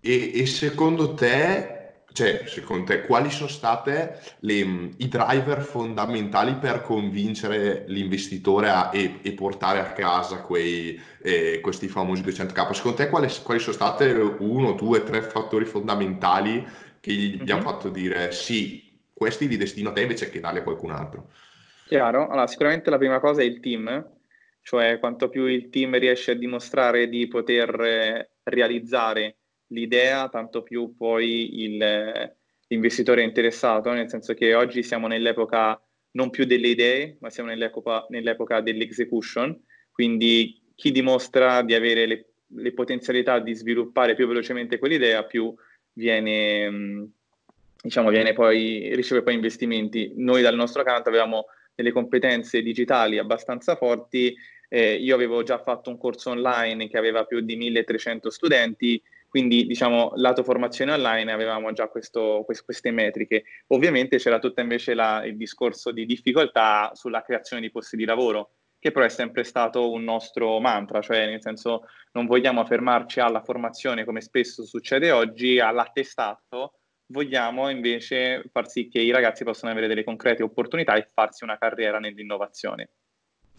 E, 0.00 0.40
e 0.40 0.46
secondo 0.46 1.14
te 1.14 1.76
cioè, 2.10 2.44
secondo 2.46 2.86
te, 2.86 3.02
quali 3.02 3.30
sono 3.30 3.48
state 3.48 4.18
le, 4.40 4.54
i 4.96 5.08
driver 5.08 5.60
fondamentali 5.60 6.54
per 6.54 6.82
convincere 6.82 7.84
l'investitore 7.86 8.70
a, 8.70 8.90
e, 8.92 9.20
e, 9.22 9.32
portare 9.34 9.78
a 9.78 9.92
casa 9.92 10.40
quei, 10.40 11.00
eh, 11.22 11.60
questi 11.60 11.86
famosi 11.86 12.22
200k? 12.22 12.72
Secondo 12.72 12.96
te, 12.96 13.08
quali, 13.08 13.28
quali, 13.44 13.60
sono 13.60 13.74
state 13.74 14.10
uno, 14.10 14.72
due, 14.72 15.04
tre 15.04 15.22
fattori 15.22 15.64
fondamentali 15.64 16.66
che 17.00 17.12
gli, 17.12 17.36
mm-hmm. 17.36 17.50
hanno 17.50 17.62
fatto 17.62 17.88
dire 17.88 18.32
sì, 18.32 18.98
questi 19.12 19.48
li 19.48 19.56
destino 19.56 19.90
a 19.90 19.92
te 19.92 20.02
invece 20.02 20.30
che 20.30 20.40
darli 20.40 20.58
a 20.58 20.62
qualcun 20.62 20.90
altro? 20.90 21.30
Chiaro, 21.86 22.28
allora 22.28 22.46
sicuramente 22.46 22.90
la 22.90 22.98
prima 22.98 23.20
cosa 23.20 23.40
è 23.40 23.44
il 23.44 23.60
team, 23.60 24.16
cioè 24.62 24.98
quanto 24.98 25.28
più 25.28 25.46
il 25.46 25.70
team 25.70 25.98
riesce 25.98 26.32
a 26.32 26.34
dimostrare 26.34 27.08
di 27.08 27.26
poter 27.26 27.80
eh, 27.80 28.30
realizzare 28.42 29.36
l'idea, 29.68 30.28
tanto 30.28 30.62
più 30.62 30.94
poi 30.96 31.62
il, 31.62 32.34
l'investitore 32.68 33.22
è 33.22 33.24
interessato, 33.24 33.90
nel 33.92 34.08
senso 34.08 34.34
che 34.34 34.54
oggi 34.54 34.82
siamo 34.82 35.06
nell'epoca 35.06 35.80
non 36.12 36.30
più 36.30 36.44
delle 36.44 36.68
idee, 36.68 37.16
ma 37.20 37.30
siamo 37.30 37.48
nell'epoca, 37.48 38.06
nell'epoca 38.08 38.60
dell'execution, 38.60 39.58
quindi 39.90 40.72
chi 40.74 40.92
dimostra 40.92 41.62
di 41.62 41.74
avere 41.74 42.06
le, 42.06 42.26
le, 42.46 42.72
potenzialità 42.72 43.38
di 43.40 43.54
sviluppare 43.54 44.14
più 44.14 44.26
velocemente 44.26 44.78
quell'idea, 44.78 45.24
più 45.24 45.54
viene, 45.98 47.10
diciamo, 47.82 48.08
viene 48.08 48.32
poi, 48.32 48.94
riceve 48.94 49.22
poi 49.22 49.34
investimenti. 49.34 50.12
Noi 50.16 50.40
dal 50.40 50.54
nostro 50.54 50.82
canto 50.84 51.08
avevamo 51.08 51.46
delle 51.74 51.92
competenze 51.92 52.62
digitali 52.62 53.18
abbastanza 53.18 53.76
forti, 53.76 54.34
eh, 54.68 54.94
io 54.94 55.14
avevo 55.14 55.42
già 55.42 55.58
fatto 55.58 55.90
un 55.90 55.98
corso 55.98 56.30
online 56.30 56.88
che 56.88 56.98
aveva 56.98 57.24
più 57.24 57.40
di 57.40 57.56
1300 57.56 58.30
studenti, 58.30 59.00
quindi, 59.28 59.66
diciamo, 59.66 60.12
lato 60.16 60.42
formazione 60.42 60.92
online 60.92 61.32
avevamo 61.32 61.72
già 61.72 61.88
questo, 61.88 62.42
quest- 62.44 62.64
queste 62.64 62.90
metriche. 62.90 63.44
Ovviamente 63.68 64.16
c'era 64.16 64.38
tutto 64.38 64.60
invece 64.60 64.94
la, 64.94 65.24
il 65.24 65.36
discorso 65.36 65.90
di 65.90 66.06
difficoltà 66.06 66.92
sulla 66.94 67.22
creazione 67.22 67.60
di 67.60 67.70
posti 67.70 67.96
di 67.96 68.04
lavoro, 68.04 68.52
che 68.78 68.92
però 68.92 69.04
è 69.04 69.08
sempre 69.08 69.44
stato 69.44 69.90
un 69.90 70.04
nostro 70.04 70.60
mantra, 70.60 71.00
cioè 71.00 71.26
nel 71.26 71.42
senso 71.42 71.86
non 72.12 72.26
vogliamo 72.26 72.64
fermarci 72.64 73.20
alla 73.20 73.42
formazione 73.42 74.04
come 74.04 74.20
spesso 74.20 74.64
succede 74.64 75.10
oggi, 75.10 75.58
all'attestato, 75.58 76.78
vogliamo 77.06 77.68
invece 77.70 78.44
far 78.52 78.68
sì 78.68 78.88
che 78.88 79.00
i 79.00 79.10
ragazzi 79.10 79.44
possano 79.44 79.72
avere 79.72 79.88
delle 79.88 80.04
concrete 80.04 80.42
opportunità 80.42 80.94
e 80.94 81.08
farsi 81.12 81.44
una 81.44 81.58
carriera 81.58 81.98
nell'innovazione. 81.98 82.90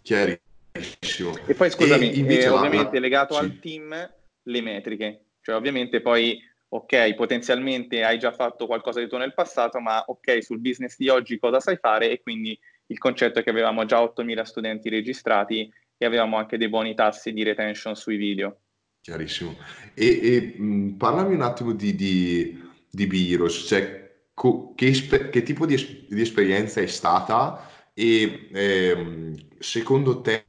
Chiarissimo. 0.01 1.37
E 1.45 1.53
poi 1.53 1.69
scusami, 1.69 2.11
e 2.11 2.33
eh, 2.35 2.47
ovviamente 2.47 2.95
la... 2.95 2.99
legato 3.01 3.33
sì. 3.33 3.39
al 3.39 3.59
team, 3.59 4.13
le 4.43 4.61
metriche. 4.61 5.23
Cioè, 5.41 5.55
ovviamente 5.55 6.01
poi, 6.01 6.39
ok, 6.69 7.13
potenzialmente 7.15 8.03
hai 8.03 8.19
già 8.19 8.31
fatto 8.31 8.67
qualcosa 8.67 8.99
di 8.99 9.07
tuo 9.07 9.17
nel 9.17 9.33
passato, 9.33 9.79
ma 9.79 10.03
ok, 10.05 10.43
sul 10.43 10.59
business 10.59 10.95
di 10.97 11.09
oggi 11.09 11.39
cosa 11.39 11.59
sai 11.59 11.77
fare? 11.77 12.09
E 12.09 12.21
quindi 12.21 12.57
il 12.89 12.97
concetto 12.97 13.39
è 13.39 13.43
che 13.43 13.49
avevamo 13.49 13.85
già 13.85 14.01
8.000 14.01 14.43
studenti 14.43 14.89
registrati 14.89 15.71
e 15.97 16.05
avevamo 16.05 16.37
anche 16.37 16.57
dei 16.57 16.69
buoni 16.69 16.95
tassi 16.95 17.33
di 17.33 17.43
retention 17.43 17.95
sui 17.95 18.17
video. 18.17 18.61
Chiarissimo. 19.01 19.55
E, 19.93 20.19
e 20.21 20.59
mh, 20.59 20.95
parlami 20.97 21.33
un 21.33 21.41
attimo 21.41 21.73
di, 21.73 21.95
di, 21.95 22.61
di 22.89 23.05
Virus, 23.05 23.65
cioè 23.67 24.23
co- 24.33 24.73
che, 24.75 24.87
esper- 24.87 25.29
che, 25.29 25.43
tipo 25.43 25.65
di, 25.65 25.75
es- 25.75 26.07
di, 26.07 26.21
esperienza 26.21 26.81
è 26.81 26.87
stata 26.87 27.69
e 27.93 28.49
ehm, 28.51 29.35
secondo 29.59 30.21
te 30.21 30.45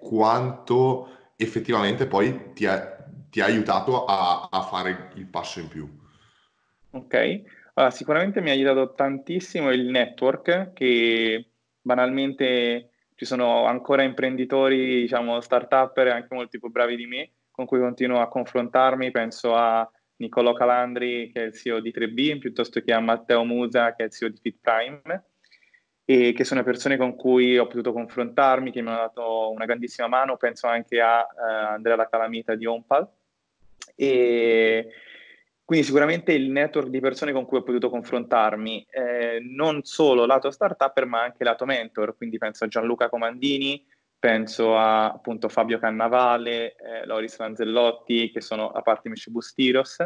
quanto 0.00 1.32
effettivamente 1.36 2.06
poi 2.06 2.52
ti 2.52 2.66
ha, 2.66 3.06
ti 3.30 3.40
ha 3.40 3.44
aiutato 3.44 4.04
a, 4.06 4.48
a 4.50 4.62
fare 4.62 5.10
il 5.14 5.26
passo 5.26 5.60
in 5.60 5.68
più? 5.68 5.88
Ok, 6.90 7.42
allora, 7.74 7.92
sicuramente 7.92 8.40
mi 8.40 8.50
ha 8.50 8.52
aiutato 8.52 8.94
tantissimo 8.94 9.70
il 9.70 9.84
network 9.84 10.72
che 10.72 11.50
banalmente 11.86 12.90
ci 13.14 13.24
sono 13.24 13.64
ancora 13.64 14.02
imprenditori, 14.02 15.02
diciamo, 15.02 15.40
start-upper 15.40 16.08
anche 16.08 16.34
molto 16.34 16.58
più 16.58 16.68
bravi 16.68 16.96
di 16.96 17.06
me 17.06 17.30
con 17.50 17.64
cui 17.64 17.78
continuo 17.78 18.20
a 18.20 18.28
confrontarmi, 18.28 19.10
penso 19.12 19.54
a 19.54 19.88
Niccolò 20.16 20.52
Calandri 20.52 21.30
che 21.32 21.42
è 21.42 21.46
il 21.46 21.54
CEO 21.54 21.80
di 21.80 21.92
3B, 21.96 22.38
piuttosto 22.38 22.80
che 22.80 22.92
a 22.92 23.00
Matteo 23.00 23.44
Musa 23.44 23.94
che 23.94 24.02
è 24.02 24.06
il 24.06 24.12
CEO 24.12 24.28
di 24.28 24.38
Fit 24.42 24.58
Prime 24.60 25.24
e 26.04 26.32
che 26.32 26.44
sono 26.44 26.62
persone 26.64 26.96
con 26.96 27.14
cui 27.14 27.56
ho 27.56 27.66
potuto 27.66 27.92
confrontarmi, 27.92 28.72
che 28.72 28.82
mi 28.82 28.88
hanno 28.88 28.98
dato 28.98 29.50
una 29.50 29.64
grandissima 29.64 30.08
mano, 30.08 30.36
penso 30.36 30.66
anche 30.66 31.00
a 31.00 31.20
uh, 31.20 31.74
Andrea 31.74 31.96
La 31.96 32.08
Calamita 32.08 32.54
di 32.54 32.66
Ompal. 32.66 33.08
E 33.94 34.88
quindi 35.66 35.84
sicuramente 35.84 36.30
il 36.32 36.48
network 36.48 36.86
di 36.90 37.00
persone 37.00 37.32
con 37.32 37.44
cui 37.44 37.58
ho 37.58 37.64
potuto 37.64 37.90
confrontarmi, 37.90 38.86
eh, 38.88 39.40
non 39.42 39.82
solo 39.82 40.24
lato 40.24 40.52
startup, 40.52 41.02
ma 41.02 41.22
anche 41.22 41.42
lato 41.42 41.64
mentor, 41.64 42.16
quindi 42.16 42.38
penso 42.38 42.62
a 42.62 42.68
Gianluca 42.68 43.08
Comandini, 43.08 43.84
penso 44.16 44.78
a 44.78 45.06
appunto 45.10 45.48
Fabio 45.48 45.80
Cannavale, 45.80 46.76
eh, 46.76 47.04
Loris 47.04 47.36
Lanzellotti, 47.38 48.30
che 48.30 48.40
sono 48.40 48.70
a 48.70 48.80
parte 48.80 49.10
Bustiros, 49.26 49.96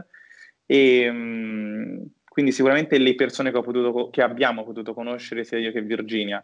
e 0.65 1.11
mh, 1.11 1.17
mm, 1.19 2.03
quindi 2.27 2.53
sicuramente 2.53 2.97
le 2.97 3.15
persone 3.15 3.53
che, 3.53 3.61
potuto, 3.61 4.09
che 4.09 4.23
abbiamo 4.23 4.65
potuto 4.65 4.95
conoscere 4.95 5.45
sia 5.45 5.59
io 5.59 5.73
che 5.73 5.83
Virginia. 5.83 6.43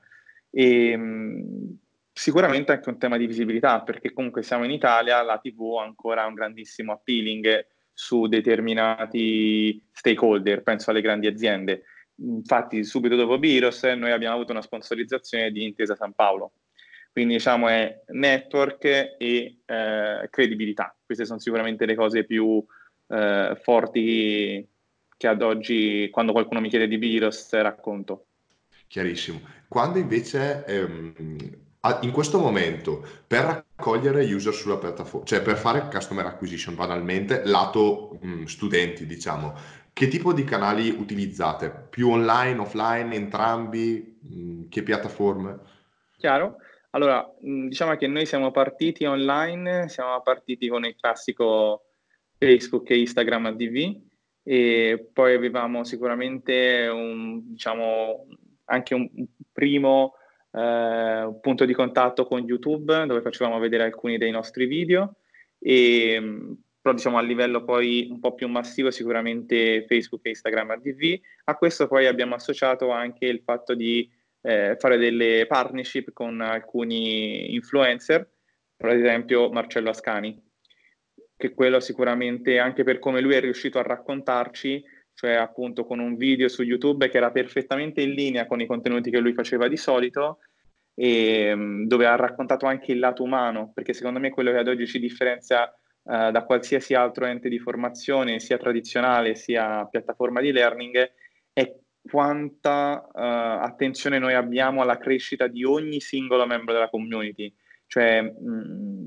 E, 0.50 0.94
mh, 0.94 1.78
sicuramente 2.12 2.72
anche 2.72 2.90
un 2.90 2.98
tema 2.98 3.16
di 3.16 3.26
visibilità, 3.26 3.80
perché 3.80 4.12
comunque 4.12 4.42
siamo 4.42 4.64
in 4.64 4.72
Italia, 4.72 5.22
la 5.22 5.38
TV 5.38 5.78
ha 5.80 5.84
ancora 5.84 6.26
un 6.26 6.34
grandissimo 6.34 6.92
appealing 6.92 7.74
su 7.98 8.26
determinati 8.26 9.82
stakeholder, 9.90 10.62
penso 10.62 10.90
alle 10.90 11.00
grandi 11.00 11.26
aziende. 11.26 11.84
Infatti, 12.16 12.84
subito 12.84 13.16
dopo 13.16 13.38
Biros, 13.38 13.84
noi 13.84 14.12
abbiamo 14.12 14.34
avuto 14.34 14.52
una 14.52 14.60
sponsorizzazione 14.60 15.50
di 15.50 15.64
Intesa 15.64 15.96
San 15.96 16.12
Paolo. 16.12 16.52
Quindi 17.10 17.34
diciamo 17.34 17.68
è 17.68 18.02
network 18.08 18.84
e 18.84 19.60
eh, 19.64 20.28
credibilità. 20.30 20.94
Queste 21.02 21.24
sono 21.24 21.38
sicuramente 21.38 21.86
le 21.86 21.94
cose 21.94 22.24
più 22.24 22.62
eh, 23.08 23.58
forti 23.62 24.68
che 25.16 25.26
ad 25.26 25.40
oggi, 25.40 26.10
quando 26.10 26.32
qualcuno 26.32 26.60
mi 26.60 26.68
chiede 26.68 26.86
di 26.86 26.98
Biros, 26.98 27.50
racconto. 27.52 28.26
Chiarissimo. 28.88 29.40
Quando 29.68 29.98
invece 29.98 30.66
ehm, 30.66 31.14
in 32.02 32.10
questo 32.10 32.38
momento 32.38 33.02
per 33.26 33.64
raccogliere 33.76 34.24
user 34.32 34.54
sulla 34.54 34.78
piattaforma, 34.78 35.26
cioè 35.26 35.42
per 35.42 35.56
fare 35.56 35.88
customer 35.90 36.24
acquisition 36.24 36.74
banalmente, 36.74 37.42
lato 37.44 38.18
mh, 38.20 38.44
studenti, 38.44 39.06
diciamo, 39.06 39.54
che 39.92 40.08
tipo 40.08 40.32
di 40.32 40.44
canali 40.44 40.88
utilizzate? 40.88 41.86
Più 41.90 42.08
online, 42.08 42.60
offline, 42.60 43.14
entrambi? 43.14 44.18
Mh, 44.22 44.68
che 44.68 44.82
piattaforme? 44.82 45.58
Chiaro. 46.16 46.56
Allora, 46.90 47.30
diciamo 47.38 47.94
che 47.96 48.06
noi 48.06 48.24
siamo 48.24 48.50
partiti 48.50 49.04
online, 49.04 49.88
siamo 49.90 50.22
partiti 50.22 50.68
con 50.68 50.84
il 50.86 50.96
classico 50.96 51.90
Facebook 52.38 52.88
e 52.90 53.00
Instagram 53.00 53.46
ADV 53.46 54.00
e 54.42 55.10
poi 55.12 55.34
avevamo 55.34 55.84
sicuramente 55.84 56.88
un, 56.90 57.52
diciamo, 57.52 58.26
anche 58.64 58.94
un 58.94 59.10
primo 59.52 60.14
eh, 60.56 61.36
punto 61.40 61.64
di 61.66 61.74
contatto 61.74 62.26
con 62.26 62.40
YouTube 62.40 63.04
dove 63.06 63.20
facevamo 63.20 63.58
vedere 63.58 63.84
alcuni 63.84 64.16
dei 64.16 64.30
nostri 64.30 64.64
video 64.64 65.16
e 65.58 66.56
però 66.86 66.94
diciamo 66.94 67.18
a 67.18 67.22
livello 67.22 67.64
poi 67.64 68.06
un 68.08 68.20
po' 68.20 68.34
più 68.34 68.46
massivo 68.46 68.92
sicuramente 68.92 69.84
Facebook 69.88 70.24
e 70.24 70.28
Instagram 70.28 70.70
ADV. 70.70 71.18
A 71.46 71.56
questo 71.56 71.88
poi 71.88 72.06
abbiamo 72.06 72.36
associato 72.36 72.90
anche 72.90 73.26
il 73.26 73.42
fatto 73.44 73.74
di 73.74 74.08
eh, 74.42 74.76
fare 74.78 74.96
delle 74.96 75.46
partnership 75.48 76.12
con 76.12 76.40
alcuni 76.40 77.52
influencer, 77.54 78.30
per 78.76 78.90
esempio 78.90 79.50
Marcello 79.50 79.90
Ascani, 79.90 80.40
che 81.36 81.54
quello 81.54 81.80
sicuramente 81.80 82.60
anche 82.60 82.84
per 82.84 83.00
come 83.00 83.20
lui 83.20 83.34
è 83.34 83.40
riuscito 83.40 83.80
a 83.80 83.82
raccontarci, 83.82 84.84
cioè 85.16 85.32
appunto 85.32 85.86
con 85.86 85.98
un 85.98 86.14
video 86.16 86.46
su 86.46 86.62
YouTube 86.62 87.08
che 87.08 87.16
era 87.16 87.30
perfettamente 87.30 88.02
in 88.02 88.10
linea 88.10 88.46
con 88.46 88.60
i 88.60 88.66
contenuti 88.66 89.10
che 89.10 89.18
lui 89.18 89.32
faceva 89.32 89.66
di 89.66 89.78
solito 89.78 90.40
e 90.94 91.54
mm, 91.54 91.86
dove 91.86 92.06
ha 92.06 92.16
raccontato 92.16 92.66
anche 92.66 92.92
il 92.92 92.98
lato 92.98 93.22
umano, 93.22 93.72
perché 93.72 93.94
secondo 93.94 94.20
me 94.20 94.28
quello 94.28 94.52
che 94.52 94.58
ad 94.58 94.68
oggi 94.68 94.86
ci 94.86 94.98
differenzia 94.98 95.64
uh, 96.02 96.30
da 96.30 96.44
qualsiasi 96.44 96.92
altro 96.92 97.24
ente 97.24 97.48
di 97.48 97.58
formazione, 97.58 98.40
sia 98.40 98.58
tradizionale 98.58 99.34
sia 99.36 99.86
piattaforma 99.90 100.42
di 100.42 100.52
learning, 100.52 101.12
è 101.50 101.74
quanta 102.02 103.08
uh, 103.10 103.64
attenzione 103.64 104.18
noi 104.18 104.34
abbiamo 104.34 104.82
alla 104.82 104.98
crescita 104.98 105.46
di 105.46 105.64
ogni 105.64 106.00
singolo 106.00 106.44
membro 106.44 106.74
della 106.74 106.90
community. 106.90 107.52
Cioè, 107.86 108.20
mh, 108.20 108.50
mm, 108.50 109.04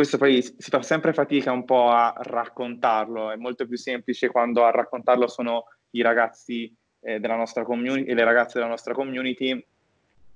questo 0.00 0.16
poi 0.16 0.40
si 0.40 0.70
fa 0.70 0.80
sempre 0.80 1.12
fatica 1.12 1.52
un 1.52 1.66
po' 1.66 1.90
a 1.90 2.14
raccontarlo, 2.16 3.30
è 3.32 3.36
molto 3.36 3.66
più 3.66 3.76
semplice 3.76 4.28
quando 4.28 4.64
a 4.64 4.70
raccontarlo 4.70 5.28
sono 5.28 5.64
i 5.90 6.00
ragazzi 6.00 6.74
eh, 7.00 7.20
della 7.20 7.36
nostra 7.36 7.64
community 7.64 8.08
e 8.08 8.14
le 8.14 8.24
ragazze 8.24 8.52
della 8.54 8.70
nostra 8.70 8.94
community. 8.94 9.62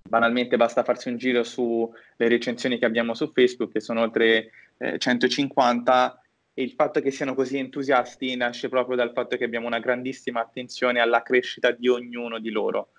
Banalmente 0.06 0.58
basta 0.58 0.84
farsi 0.84 1.08
un 1.08 1.16
giro 1.16 1.44
sulle 1.44 1.94
recensioni 2.28 2.78
che 2.78 2.84
abbiamo 2.84 3.14
su 3.14 3.26
Facebook, 3.32 3.72
che 3.72 3.80
sono 3.80 4.02
oltre 4.02 4.50
eh, 4.76 4.98
150, 4.98 6.22
e 6.52 6.62
il 6.62 6.72
fatto 6.72 7.00
che 7.00 7.10
siano 7.10 7.34
così 7.34 7.56
entusiasti 7.56 8.36
nasce 8.36 8.68
proprio 8.68 8.96
dal 8.96 9.12
fatto 9.14 9.38
che 9.38 9.44
abbiamo 9.44 9.66
una 9.66 9.78
grandissima 9.78 10.42
attenzione 10.42 11.00
alla 11.00 11.22
crescita 11.22 11.70
di 11.70 11.88
ognuno 11.88 12.38
di 12.38 12.50
loro. 12.50 12.90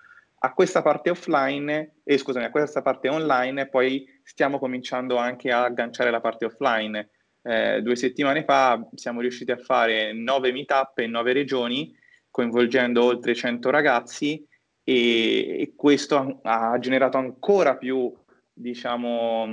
A 0.46 0.52
questa 0.52 0.80
parte 0.80 1.10
offline, 1.10 1.96
eh, 2.04 2.18
scusami, 2.18 2.44
a 2.44 2.50
questa 2.50 2.80
parte 2.80 3.08
online, 3.08 3.68
poi 3.68 4.06
stiamo 4.22 4.60
cominciando 4.60 5.16
anche 5.16 5.50
a 5.50 5.64
agganciare 5.64 6.12
la 6.12 6.20
parte 6.20 6.44
offline. 6.44 7.10
Eh, 7.42 7.82
due 7.82 7.96
settimane 7.96 8.44
fa 8.44 8.88
siamo 8.94 9.20
riusciti 9.20 9.50
a 9.50 9.56
fare 9.56 10.12
nove 10.12 10.52
meetup 10.52 10.98
in 10.98 11.10
nove 11.10 11.32
regioni, 11.32 11.92
coinvolgendo 12.30 13.02
oltre 13.02 13.34
100 13.34 13.70
ragazzi 13.70 14.46
e, 14.84 15.62
e 15.62 15.72
questo 15.74 16.38
ha, 16.44 16.78
generato 16.78 17.18
ancora 17.18 17.76
più, 17.76 18.14
diciamo, 18.52 19.48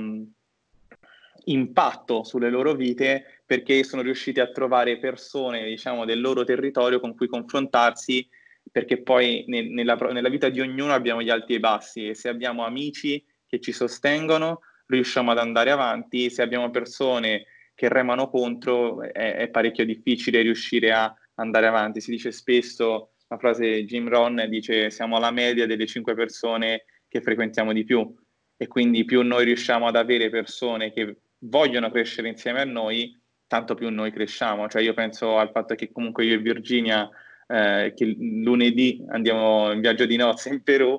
impatto 1.46 2.22
sulle 2.22 2.50
loro 2.50 2.74
vite 2.74 3.42
perché 3.44 3.82
sono 3.82 4.02
riusciti 4.02 4.38
a 4.38 4.52
trovare 4.52 5.00
persone, 5.00 5.64
diciamo, 5.64 6.04
del 6.04 6.20
loro 6.20 6.44
territorio 6.44 7.00
con 7.00 7.16
cui 7.16 7.26
confrontarsi 7.26 8.28
perché 8.70 9.02
poi 9.02 9.44
ne, 9.46 9.68
nella, 9.68 9.94
nella, 9.94 10.28
vita 10.28 10.48
di 10.48 10.60
ognuno 10.60 10.92
abbiamo 10.92 11.22
gli 11.22 11.30
alti 11.30 11.52
e 11.52 11.56
i 11.56 11.60
bassi 11.60 12.08
e 12.08 12.14
se 12.14 12.28
abbiamo 12.28 12.64
amici 12.64 13.24
che 13.46 13.60
ci 13.60 13.72
sostengono 13.72 14.60
riusciamo 14.86 15.30
ad 15.30 15.38
andare 15.38 15.70
avanti, 15.70 16.30
se 16.30 16.42
abbiamo 16.42 16.70
persone 16.70 17.46
che 17.74 17.88
remano 17.88 18.28
contro 18.28 19.02
è, 19.02 19.36
è 19.36 19.48
parecchio 19.48 19.84
difficile 19.84 20.42
riuscire 20.42 20.92
a 20.92 21.14
andare 21.34 21.66
avanti. 21.66 22.00
Si 22.00 22.10
dice 22.10 22.32
spesso, 22.32 23.14
la 23.28 23.38
frase 23.38 23.84
Jim 23.84 24.08
Ron 24.08 24.44
dice 24.48 24.90
siamo 24.90 25.18
la 25.18 25.30
media 25.30 25.66
delle 25.66 25.86
cinque 25.86 26.14
persone 26.14 26.84
che 27.08 27.20
frequentiamo 27.20 27.72
di 27.72 27.84
più 27.84 28.14
e 28.56 28.66
quindi 28.66 29.04
più 29.04 29.22
noi 29.22 29.44
riusciamo 29.44 29.86
ad 29.86 29.96
avere 29.96 30.30
persone 30.30 30.92
che 30.92 31.16
vogliono 31.38 31.90
crescere 31.90 32.28
insieme 32.28 32.60
a 32.60 32.64
noi, 32.64 33.20
tanto 33.46 33.74
più 33.74 33.90
noi 33.90 34.12
cresciamo. 34.12 34.68
Cioè 34.68 34.82
io 34.82 34.94
penso 34.94 35.38
al 35.38 35.50
fatto 35.50 35.74
che 35.74 35.90
comunque 35.90 36.24
io 36.24 36.34
e 36.34 36.38
Virginia 36.38 37.08
eh, 37.46 37.92
che 37.94 38.04
lunedì 38.18 39.04
andiamo 39.08 39.72
in 39.72 39.80
viaggio 39.80 40.06
di 40.06 40.16
nozze 40.16 40.48
in 40.48 40.62
Perù, 40.62 40.98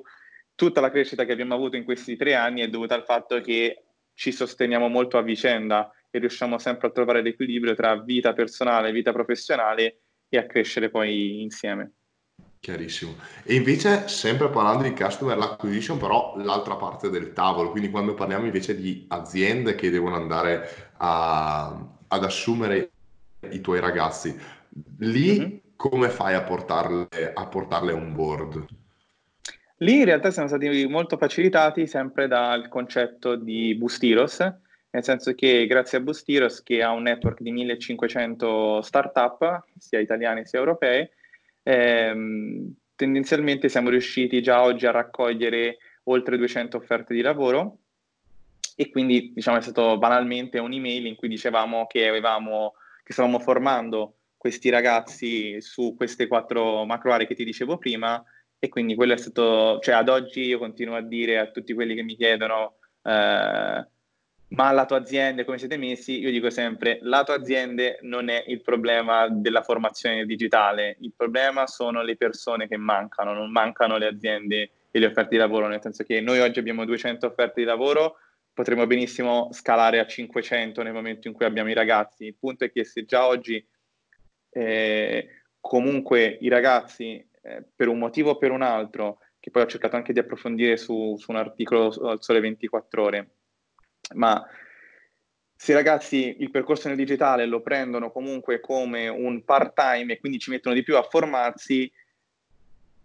tutta 0.54 0.80
la 0.80 0.90
crescita 0.90 1.24
che 1.24 1.32
abbiamo 1.32 1.54
avuto 1.54 1.76
in 1.76 1.84
questi 1.84 2.16
tre 2.16 2.34
anni 2.34 2.62
è 2.62 2.68
dovuta 2.68 2.94
al 2.94 3.04
fatto 3.04 3.40
che 3.40 3.84
ci 4.14 4.32
sosteniamo 4.32 4.88
molto 4.88 5.18
a 5.18 5.22
vicenda 5.22 5.92
e 6.10 6.18
riusciamo 6.18 6.58
sempre 6.58 6.88
a 6.88 6.90
trovare 6.90 7.22
l'equilibrio 7.22 7.74
tra 7.74 8.00
vita 8.00 8.32
personale 8.32 8.88
e 8.88 8.92
vita 8.92 9.12
professionale 9.12 10.00
e 10.28 10.38
a 10.38 10.46
crescere 10.46 10.88
poi 10.88 11.42
insieme. 11.42 11.92
Chiarissimo. 12.58 13.14
E 13.44 13.54
invece, 13.54 14.08
sempre 14.08 14.48
parlando 14.48 14.82
di 14.82 14.94
customer 14.94 15.38
acquisition, 15.38 15.98
però 15.98 16.36
l'altra 16.38 16.74
parte 16.76 17.10
del 17.10 17.32
tavolo, 17.32 17.70
quindi 17.70 17.90
quando 17.90 18.14
parliamo 18.14 18.46
invece 18.46 18.74
di 18.74 19.04
aziende 19.08 19.74
che 19.74 19.90
devono 19.90 20.16
andare 20.16 20.92
a, 20.96 21.66
ad 22.08 22.24
assumere 22.24 22.90
i 23.50 23.60
tuoi 23.60 23.78
ragazzi, 23.78 24.36
lì 24.98 25.38
mm-hmm 25.38 25.56
come 25.76 26.08
fai 26.08 26.34
a 26.34 26.42
portarle, 26.42 27.32
a 27.34 27.46
portarle 27.46 27.92
on 27.92 28.14
board? 28.14 28.66
Lì 29.78 29.98
in 29.98 30.04
realtà 30.06 30.30
siamo 30.30 30.48
stati 30.48 30.86
molto 30.86 31.18
facilitati 31.18 31.86
sempre 31.86 32.26
dal 32.26 32.68
concetto 32.68 33.36
di 33.36 33.74
Bustiros, 33.74 34.38
nel 34.90 35.04
senso 35.04 35.34
che 35.34 35.66
grazie 35.66 35.98
a 35.98 36.00
Bustiros, 36.00 36.62
che 36.62 36.82
ha 36.82 36.92
un 36.92 37.02
network 37.02 37.42
di 37.42 37.52
1500 37.52 38.80
startup, 38.80 39.64
sia 39.76 39.98
italiane 39.98 40.46
sia 40.46 40.58
europee, 40.58 41.12
ehm, 41.62 42.74
tendenzialmente 42.94 43.68
siamo 43.68 43.90
riusciti 43.90 44.40
già 44.40 44.62
oggi 44.62 44.86
a 44.86 44.92
raccogliere 44.92 45.76
oltre 46.04 46.38
200 46.38 46.78
offerte 46.78 47.12
di 47.12 47.20
lavoro 47.20 47.78
e 48.74 48.90
quindi 48.90 49.32
diciamo 49.34 49.58
è 49.58 49.60
stato 49.60 49.98
banalmente 49.98 50.58
un'email 50.58 51.06
in 51.06 51.16
cui 51.16 51.28
dicevamo 51.28 51.86
che 51.86 52.08
avevamo 52.08 52.74
che 53.02 53.12
stavamo 53.12 53.38
formando 53.38 54.14
questi 54.46 54.70
ragazzi 54.70 55.60
su 55.60 55.94
queste 55.96 56.28
quattro 56.28 56.84
macro 56.84 57.12
aree 57.12 57.26
che 57.26 57.34
ti 57.34 57.42
dicevo 57.42 57.78
prima 57.78 58.22
e 58.60 58.68
quindi 58.68 58.94
quello 58.94 59.12
è 59.12 59.16
stato, 59.16 59.80
cioè 59.80 59.96
ad 59.96 60.08
oggi 60.08 60.42
io 60.42 60.58
continuo 60.58 60.94
a 60.94 61.02
dire 61.02 61.38
a 61.38 61.50
tutti 61.50 61.74
quelli 61.74 61.96
che 61.96 62.02
mi 62.02 62.14
chiedono 62.14 62.76
eh, 63.02 63.88
ma 64.48 64.70
la 64.70 64.86
tua 64.86 64.98
azienda 64.98 65.44
come 65.44 65.58
siete 65.58 65.76
messi? 65.76 66.20
Io 66.20 66.30
dico 66.30 66.48
sempre 66.50 67.00
la 67.02 67.24
tua 67.24 67.34
azienda 67.34 67.96
non 68.02 68.28
è 68.28 68.44
il 68.46 68.62
problema 68.62 69.26
della 69.28 69.62
formazione 69.62 70.24
digitale, 70.24 70.96
il 71.00 71.12
problema 71.16 71.66
sono 71.66 72.02
le 72.02 72.16
persone 72.16 72.68
che 72.68 72.76
mancano, 72.76 73.32
non 73.32 73.50
mancano 73.50 73.96
le 73.96 74.06
aziende 74.06 74.70
e 74.92 74.98
le 75.00 75.06
offerte 75.06 75.30
di 75.30 75.38
lavoro, 75.38 75.66
nel 75.66 75.82
senso 75.82 76.04
che 76.04 76.20
noi 76.20 76.38
oggi 76.38 76.60
abbiamo 76.60 76.84
200 76.84 77.26
offerte 77.26 77.62
di 77.62 77.66
lavoro, 77.66 78.18
potremmo 78.54 78.86
benissimo 78.86 79.48
scalare 79.50 79.98
a 79.98 80.06
500 80.06 80.84
nel 80.84 80.92
momento 80.92 81.26
in 81.26 81.34
cui 81.34 81.44
abbiamo 81.44 81.68
i 81.68 81.74
ragazzi, 81.74 82.26
il 82.26 82.36
punto 82.38 82.64
è 82.64 82.70
che 82.70 82.84
se 82.84 83.04
già 83.04 83.26
oggi 83.26 83.66
eh, 84.56 85.28
comunque 85.60 86.38
i 86.40 86.48
ragazzi, 86.48 87.24
eh, 87.42 87.62
per 87.74 87.88
un 87.88 87.98
motivo 87.98 88.30
o 88.30 88.38
per 88.38 88.50
un 88.50 88.62
altro, 88.62 89.18
che 89.38 89.50
poi 89.50 89.62
ho 89.62 89.66
cercato 89.66 89.96
anche 89.96 90.14
di 90.14 90.18
approfondire 90.18 90.78
su, 90.78 91.14
su 91.18 91.30
un 91.30 91.36
articolo 91.36 91.88
al 92.08 92.22
Sole 92.22 92.40
24 92.40 93.02
Ore, 93.02 93.30
ma 94.14 94.42
se 95.58 95.72
i 95.72 95.74
ragazzi 95.74 96.36
il 96.38 96.50
percorso 96.50 96.88
nel 96.88 96.96
digitale 96.96 97.46
lo 97.46 97.60
prendono 97.60 98.10
comunque 98.10 98.60
come 98.60 99.08
un 99.08 99.44
part-time 99.44 100.14
e 100.14 100.18
quindi 100.18 100.38
ci 100.38 100.50
mettono 100.50 100.74
di 100.74 100.82
più 100.82 100.96
a 100.96 101.02
formarsi, 101.02 101.90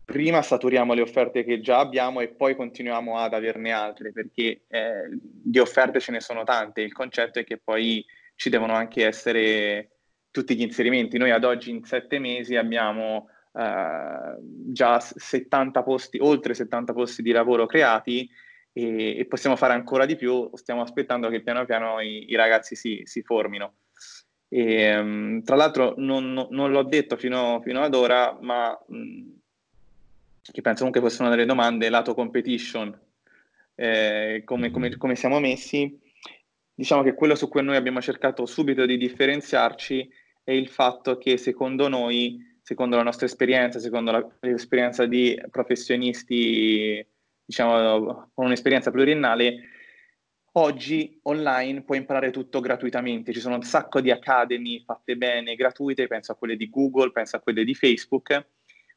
prima 0.05 0.41
saturiamo 0.41 0.93
le 0.93 1.01
offerte 1.01 1.43
che 1.43 1.59
già 1.59 1.79
abbiamo 1.79 2.21
e 2.21 2.29
poi 2.29 2.55
continuiamo 2.55 3.17
ad 3.17 3.33
averne 3.33 3.71
altre, 3.71 4.11
perché 4.11 4.61
eh, 4.67 5.09
di 5.11 5.59
offerte 5.59 5.99
ce 5.99 6.11
ne 6.11 6.21
sono 6.21 6.43
tante. 6.43 6.81
Il 6.81 6.93
concetto 6.93 7.39
è 7.39 7.43
che 7.43 7.57
poi 7.57 8.05
ci 8.35 8.49
devono 8.49 8.73
anche 8.73 9.05
essere 9.05 9.90
tutti 10.31 10.55
gli 10.55 10.61
inserimenti. 10.61 11.17
Noi 11.17 11.31
ad 11.31 11.43
oggi 11.43 11.69
in 11.69 11.83
sette 11.83 12.17
mesi 12.17 12.55
abbiamo 12.55 13.29
eh, 13.53 14.35
già 14.39 14.99
70 14.99 15.83
posti, 15.83 16.17
oltre 16.19 16.53
70 16.53 16.93
posti 16.93 17.21
di 17.21 17.31
lavoro 17.31 17.65
creati 17.65 18.29
e, 18.73 19.17
e, 19.19 19.25
possiamo 19.25 19.55
fare 19.55 19.73
ancora 19.73 20.05
di 20.05 20.15
più. 20.15 20.49
Stiamo 20.53 20.81
aspettando 20.81 21.29
che 21.29 21.41
piano 21.41 21.65
piano 21.65 21.99
i, 21.99 22.31
i 22.31 22.35
ragazzi 22.35 22.75
si, 22.75 23.01
si 23.03 23.21
formino. 23.21 23.75
E, 24.47 24.97
um, 24.97 25.43
tra 25.43 25.55
l'altro 25.55 25.93
non, 25.97 26.47
non, 26.49 26.71
l'ho 26.71 26.83
detto 26.83 27.17
fino, 27.17 27.61
fino 27.61 27.81
ad 27.81 27.93
ora, 27.93 28.37
ma 28.41 28.77
mh, 28.87 29.21
che 30.51 30.61
penso 30.61 30.83
comunque 30.83 31.01
fosse 31.01 31.21
una 31.21 31.31
delle 31.31 31.45
domande, 31.45 31.89
lato 31.89 32.13
competition, 32.13 32.97
eh, 33.75 34.41
come, 34.43 34.71
come, 34.71 34.97
come 34.97 35.15
siamo 35.15 35.39
messi, 35.39 35.97
diciamo 36.73 37.03
che 37.03 37.13
quello 37.13 37.35
su 37.35 37.47
cui 37.47 37.63
noi 37.63 37.75
abbiamo 37.75 38.01
cercato 38.01 38.45
subito 38.45 38.85
di 38.85 38.97
differenziarci 38.97 40.09
è 40.43 40.51
il 40.51 40.67
fatto 40.67 41.17
che 41.17 41.37
secondo 41.37 41.87
noi, 41.87 42.59
secondo 42.61 42.95
la 42.95 43.03
nostra 43.03 43.25
esperienza, 43.25 43.79
secondo 43.79 44.37
l'esperienza 44.41 45.05
di 45.05 45.39
professionisti, 45.49 47.05
diciamo, 47.45 48.31
con 48.33 48.45
un'esperienza 48.45 48.91
pluriennale, 48.91 49.59
oggi 50.53 51.19
online 51.23 51.83
puoi 51.83 51.99
imparare 51.99 52.31
tutto 52.31 52.59
gratuitamente. 52.59 53.33
Ci 53.33 53.39
sono 53.39 53.55
un 53.55 53.63
sacco 53.63 54.01
di 54.01 54.11
academy 54.11 54.83
fatte 54.83 55.15
bene, 55.15 55.55
gratuite, 55.55 56.07
penso 56.07 56.31
a 56.31 56.35
quelle 56.35 56.55
di 56.55 56.69
Google, 56.69 57.11
penso 57.11 57.35
a 57.35 57.39
quelle 57.39 57.63
di 57.63 57.75
Facebook, 57.75 58.45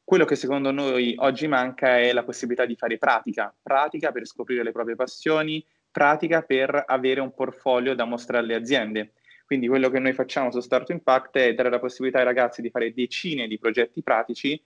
quello 0.03 0.25
che 0.25 0.35
secondo 0.35 0.71
noi 0.71 1.15
oggi 1.17 1.47
manca 1.47 1.97
è 1.97 2.13
la 2.13 2.23
possibilità 2.23 2.65
di 2.65 2.75
fare 2.75 2.97
pratica, 2.97 3.55
pratica 3.61 4.11
per 4.11 4.27
scoprire 4.27 4.63
le 4.63 4.71
proprie 4.71 4.95
passioni, 4.95 5.65
pratica 5.89 6.41
per 6.43 6.83
avere 6.85 7.21
un 7.21 7.33
portfolio 7.33 7.95
da 7.95 8.05
mostrare 8.05 8.43
alle 8.43 8.55
aziende. 8.55 9.13
Quindi 9.45 9.67
quello 9.67 9.89
che 9.89 9.99
noi 9.99 10.13
facciamo 10.13 10.51
su 10.51 10.59
Start 10.59 10.89
Impact 10.89 11.37
è 11.37 11.53
dare 11.53 11.69
la 11.69 11.79
possibilità 11.79 12.19
ai 12.19 12.25
ragazzi 12.25 12.61
di 12.61 12.69
fare 12.69 12.93
decine 12.93 13.47
di 13.47 13.59
progetti 13.59 14.01
pratici 14.01 14.61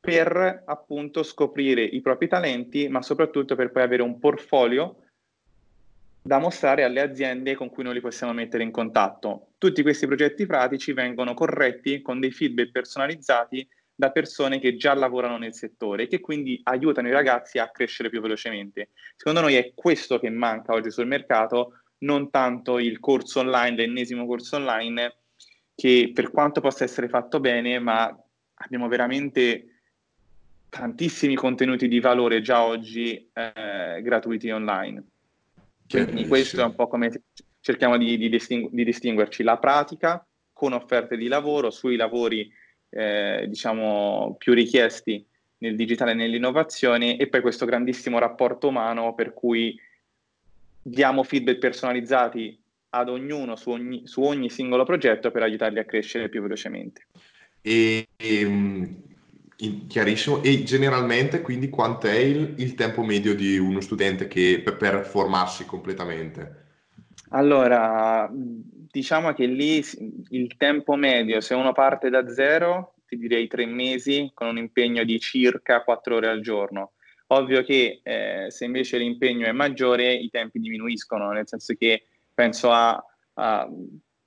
per 0.00 0.64
appunto 0.66 1.22
scoprire 1.22 1.82
i 1.82 2.00
propri 2.00 2.28
talenti, 2.28 2.88
ma 2.88 3.00
soprattutto 3.00 3.54
per 3.54 3.70
poi 3.70 3.82
avere 3.82 4.02
un 4.02 4.18
portfolio 4.18 4.98
da 6.20 6.38
mostrare 6.38 6.84
alle 6.84 7.00
aziende 7.00 7.54
con 7.54 7.70
cui 7.70 7.84
noi 7.84 7.94
li 7.94 8.00
possiamo 8.00 8.32
mettere 8.32 8.62
in 8.62 8.70
contatto. 8.70 9.52
Tutti 9.58 9.82
questi 9.82 10.06
progetti 10.06 10.46
pratici 10.46 10.92
vengono 10.92 11.34
corretti 11.34 12.02
con 12.02 12.18
dei 12.18 12.30
feedback 12.32 12.70
personalizzati 12.70 13.66
da 13.94 14.10
persone 14.10 14.58
che 14.58 14.76
già 14.76 14.94
lavorano 14.94 15.38
nel 15.38 15.54
settore 15.54 16.04
e 16.04 16.06
che 16.08 16.20
quindi 16.20 16.60
aiutano 16.64 17.08
i 17.08 17.12
ragazzi 17.12 17.58
a 17.58 17.68
crescere 17.68 18.10
più 18.10 18.20
velocemente. 18.20 18.90
Secondo 19.14 19.40
noi 19.40 19.54
è 19.54 19.72
questo 19.74 20.18
che 20.18 20.30
manca 20.30 20.72
oggi 20.72 20.90
sul 20.90 21.06
mercato, 21.06 21.80
non 22.04 22.30
tanto 22.30 22.78
il 22.78 23.00
corso 23.00 23.40
online, 23.40 23.76
l'ennesimo 23.76 24.26
corso 24.26 24.56
online, 24.56 25.16
che 25.74 26.12
per 26.14 26.30
quanto 26.30 26.60
possa 26.60 26.84
essere 26.84 27.08
fatto 27.08 27.40
bene, 27.40 27.78
ma 27.78 28.16
abbiamo 28.54 28.88
veramente 28.88 29.80
tantissimi 30.68 31.34
contenuti 31.34 31.88
di 31.88 32.00
valore 32.00 32.40
già 32.40 32.64
oggi 32.64 33.30
eh, 33.32 34.00
gratuiti 34.02 34.50
online. 34.50 35.04
Quindi 35.88 36.26
questo 36.26 36.60
è 36.60 36.64
un 36.64 36.74
po' 36.74 36.88
come 36.88 37.10
cerchiamo 37.60 37.96
di, 37.96 38.16
di, 38.16 38.28
distingu- 38.28 38.72
di 38.72 38.84
distinguerci 38.84 39.42
la 39.42 39.58
pratica 39.58 40.26
con 40.52 40.72
offerte 40.72 41.16
di 41.16 41.28
lavoro 41.28 41.70
sui 41.70 41.96
lavori 41.96 42.50
eh, 42.90 43.46
diciamo, 43.48 44.34
più 44.38 44.52
richiesti 44.52 45.24
nel 45.58 45.76
digitale 45.76 46.12
e 46.12 46.14
nell'innovazione 46.14 47.16
e 47.16 47.28
poi 47.28 47.40
questo 47.40 47.64
grandissimo 47.64 48.18
rapporto 48.18 48.68
umano 48.68 49.14
per 49.14 49.32
cui 49.32 49.78
diamo 50.84 51.22
feedback 51.22 51.58
personalizzati 51.58 52.62
ad 52.90 53.08
ognuno 53.08 53.56
su 53.56 53.70
ogni, 53.70 54.06
su 54.06 54.22
ogni 54.22 54.50
singolo 54.50 54.84
progetto 54.84 55.30
per 55.30 55.42
aiutarli 55.42 55.78
a 55.78 55.84
crescere 55.84 56.28
più 56.28 56.42
velocemente. 56.42 57.08
E, 57.60 58.06
e 58.16 58.40
ehm, 58.40 59.02
chiarissimo. 59.88 60.42
E 60.42 60.62
generalmente 60.62 61.40
quindi 61.40 61.70
quanto 61.70 62.06
è 62.06 62.16
il, 62.16 62.54
il, 62.58 62.74
tempo 62.74 63.02
medio 63.02 63.34
di 63.34 63.58
uno 63.58 63.80
studente 63.80 64.28
che, 64.28 64.60
per, 64.62 64.76
per 64.76 65.04
formarsi 65.04 65.64
completamente? 65.64 66.62
Allora, 67.30 68.30
diciamo 68.30 69.32
che 69.32 69.46
lì 69.46 69.82
il 70.28 70.56
tempo 70.56 70.94
medio, 70.94 71.40
se 71.40 71.54
uno 71.54 71.72
parte 71.72 72.10
da 72.10 72.28
zero, 72.28 72.94
ti 73.06 73.16
direi 73.16 73.48
tre 73.48 73.66
mesi 73.66 74.30
con 74.34 74.48
un 74.48 74.58
impegno 74.58 75.02
di 75.02 75.18
circa 75.18 75.82
quattro 75.82 76.16
ore 76.16 76.28
al 76.28 76.40
giorno. 76.40 76.92
Ovvio 77.34 77.62
che 77.62 78.00
eh, 78.02 78.46
se 78.48 78.64
invece 78.64 78.98
l'impegno 78.98 79.46
è 79.46 79.52
maggiore, 79.52 80.12
i 80.12 80.30
tempi 80.30 80.60
diminuiscono, 80.60 81.30
nel 81.32 81.48
senso 81.48 81.74
che 81.74 82.06
penso 82.32 82.70
a, 82.70 83.02
a 83.34 83.68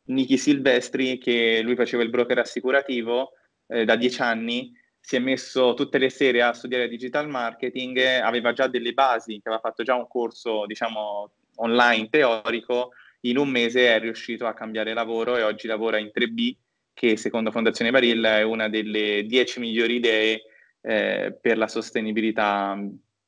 Niki 0.05 0.37
Silvestri, 0.37 1.17
che 1.17 1.61
lui 1.63 1.75
faceva 1.75 2.03
il 2.03 2.09
broker 2.09 2.39
assicurativo 2.39 3.31
eh, 3.67 3.85
da 3.85 3.95
dieci 3.95 4.21
anni, 4.21 4.73
si 4.99 5.15
è 5.15 5.19
messo 5.19 5.73
tutte 5.73 5.97
le 5.99 6.09
sere 6.09 6.41
a 6.41 6.51
studiare 6.51 6.89
digital 6.89 7.29
marketing, 7.29 7.97
aveva 7.97 8.51
già 8.51 8.67
delle 8.67 8.91
basi, 8.91 9.35
che 9.35 9.47
aveva 9.47 9.61
fatto 9.61 9.83
già 9.83 9.95
un 9.95 10.07
corso, 10.07 10.65
diciamo, 10.65 11.31
online 11.55 12.09
teorico, 12.09 12.91
in 13.21 13.37
un 13.37 13.47
mese 13.49 13.87
è 13.87 13.99
riuscito 13.99 14.45
a 14.45 14.53
cambiare 14.53 14.93
lavoro 14.93 15.37
e 15.37 15.43
oggi 15.43 15.67
lavora 15.67 15.97
in 15.97 16.11
3B, 16.13 16.55
che 16.93 17.15
secondo 17.15 17.51
Fondazione 17.51 17.91
Barilla 17.91 18.37
è 18.37 18.41
una 18.41 18.67
delle 18.67 19.23
10 19.25 19.59
migliori 19.61 19.95
idee 19.95 20.41
eh, 20.87 21.37
per 21.39 21.57
la 21.57 21.67
sostenibilità 21.67 22.79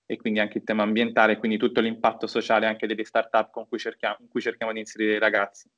e 0.05 0.15
quindi 0.15 0.39
anche 0.39 0.59
il 0.59 0.63
tema 0.63 0.83
ambientale, 0.83 1.37
quindi 1.37 1.57
tutto 1.57 1.81
l'impatto 1.81 2.25
sociale 2.25 2.65
anche 2.65 2.87
delle 2.87 3.03
start-up 3.03 3.51
con 3.51 3.67
cui 3.67 3.77
cerchiamo, 3.77 4.15
in 4.21 4.29
cui 4.29 4.39
cerchiamo 4.39 4.71
di 4.71 4.79
inserire 4.79 5.15
i 5.15 5.19
ragazzi. 5.19 5.69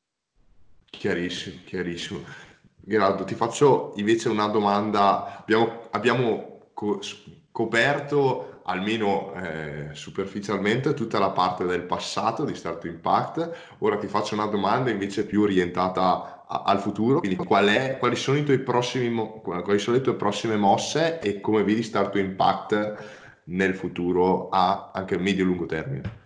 Chiarissimo, 0.86 1.62
chiarissimo. 1.65 2.24
Geraldo, 2.76 3.24
ti 3.24 3.34
faccio 3.34 3.94
invece 3.96 4.30
una 4.30 4.48
domanda. 4.48 5.39
Abbiamo, 5.39 5.88
abbiamo 5.89 6.70
co- 6.74 7.02
coperto 7.52 8.62
almeno 8.65 9.34
eh, 9.34 9.89
superficialmente 9.94 10.94
tutta 10.94 11.17
la 11.17 11.32
parte 11.32 11.65
del 11.65 11.82
passato 11.82 12.46
di 12.46 12.54
Start 12.54 12.86
Impact. 12.86 13.76
Ora 13.80 13.98
ti 13.98 14.08
faccio 14.08 14.36
una 14.36 14.46
domanda 14.46 14.91
invece 14.91 15.26
più 15.26 15.41
orientata 15.41 16.40
al 16.51 16.79
futuro. 16.79 17.19
Quindi 17.19 17.37
qual 17.37 17.67
è, 17.67 17.97
quali, 17.97 18.15
sono 18.15 18.37
i 18.37 18.43
tuoi 18.43 18.59
prossimi, 18.59 19.39
quali 19.41 19.79
sono 19.79 19.97
le 19.97 20.03
tue 20.03 20.15
prossime 20.15 20.57
mosse 20.57 21.19
e 21.19 21.39
come 21.39 21.63
vedi 21.63 21.81
Start 21.81 22.15
Impact 22.15 23.43
nel 23.45 23.73
futuro 23.73 24.49
a 24.49 24.91
anche 24.93 25.17
medio 25.17 25.43
e 25.43 25.47
lungo 25.47 25.65
termine? 25.65 26.19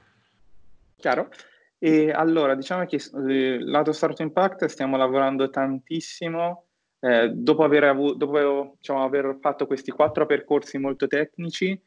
Chiaro. 0.96 1.30
E 1.78 2.12
allora, 2.12 2.56
diciamo 2.56 2.86
che 2.86 2.96
eh, 2.96 3.60
lato 3.60 3.92
Start 3.92 4.20
Impact 4.22 4.66
stiamo 4.66 4.98
lavorando 4.98 5.50
tantissimo 5.50 6.66
eh, 7.00 7.30
dopo, 7.30 7.64
aver, 7.64 7.84
avuto, 7.84 8.16
dopo 8.16 8.76
diciamo, 8.78 9.04
aver 9.04 9.38
fatto 9.40 9.68
questi 9.68 9.92
quattro 9.92 10.26
percorsi 10.26 10.80
molto 10.80 11.06
tecnici, 11.06 11.80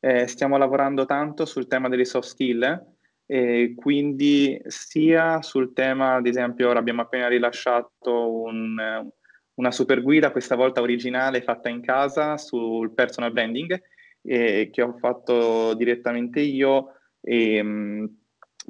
eh, 0.00 0.26
stiamo 0.26 0.58
lavorando 0.58 1.06
tanto 1.06 1.46
sul 1.46 1.66
tema 1.66 1.88
delle 1.88 2.04
soft 2.04 2.28
skill, 2.28 2.95
e 3.26 3.74
quindi 3.76 4.60
sia 4.66 5.42
sul 5.42 5.72
tema, 5.72 6.14
ad 6.14 6.26
esempio, 6.26 6.68
ora 6.68 6.78
abbiamo 6.78 7.02
appena 7.02 7.26
rilasciato 7.26 8.42
un, 8.42 9.10
una 9.54 9.70
super 9.72 10.00
guida, 10.00 10.30
questa 10.30 10.54
volta 10.54 10.80
originale, 10.80 11.42
fatta 11.42 11.68
in 11.68 11.80
casa 11.80 12.36
sul 12.36 12.92
personal 12.92 13.32
branding, 13.32 13.82
eh, 14.22 14.70
che 14.72 14.82
ho 14.82 14.96
fatto 14.98 15.74
direttamente 15.74 16.40
io, 16.40 16.92
e, 17.20 17.62
mh, 17.62 18.16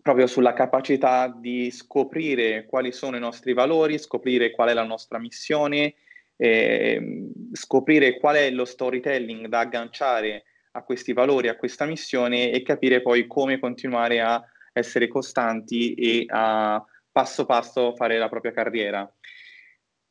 proprio 0.02 0.26
sulla 0.26 0.54
capacità 0.54 1.28
di 1.28 1.70
scoprire 1.70 2.64
quali 2.64 2.92
sono 2.92 3.16
i 3.16 3.20
nostri 3.20 3.52
valori, 3.52 3.98
scoprire 3.98 4.50
qual 4.50 4.70
è 4.70 4.74
la 4.74 4.84
nostra 4.84 5.18
missione, 5.18 5.94
eh, 6.36 7.30
scoprire 7.52 8.18
qual 8.18 8.36
è 8.36 8.50
lo 8.50 8.64
storytelling 8.64 9.48
da 9.48 9.60
agganciare 9.60 10.44
a 10.76 10.82
questi 10.82 11.12
valori, 11.12 11.48
a 11.48 11.56
questa 11.56 11.86
missione 11.86 12.50
e 12.50 12.62
capire 12.62 13.00
poi 13.00 13.26
come 13.26 13.58
continuare 13.58 14.20
a 14.20 14.42
essere 14.72 15.08
costanti 15.08 15.94
e 15.94 16.26
a 16.28 16.84
passo 17.10 17.46
passo 17.46 17.94
fare 17.94 18.18
la 18.18 18.28
propria 18.28 18.52
carriera. 18.52 19.10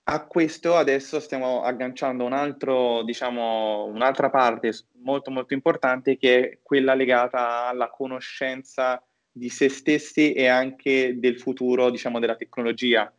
A 0.07 0.25
questo 0.25 0.75
adesso 0.75 1.19
stiamo 1.19 1.61
agganciando 1.63 2.25
un 2.25 2.33
altro, 2.33 3.03
diciamo, 3.03 3.85
un'altra 3.85 4.29
parte 4.29 4.71
molto 5.03 5.31
molto 5.31 5.53
importante 5.53 6.17
che 6.17 6.39
è 6.39 6.59
quella 6.61 6.93
legata 6.93 7.67
alla 7.67 7.89
conoscenza 7.89 9.03
di 9.31 9.49
se 9.49 9.69
stessi 9.69 10.33
e 10.33 10.47
anche 10.47 11.19
del 11.19 11.39
futuro, 11.39 11.89
diciamo, 11.89 12.19
della 12.19 12.35
tecnologia. 12.35 13.11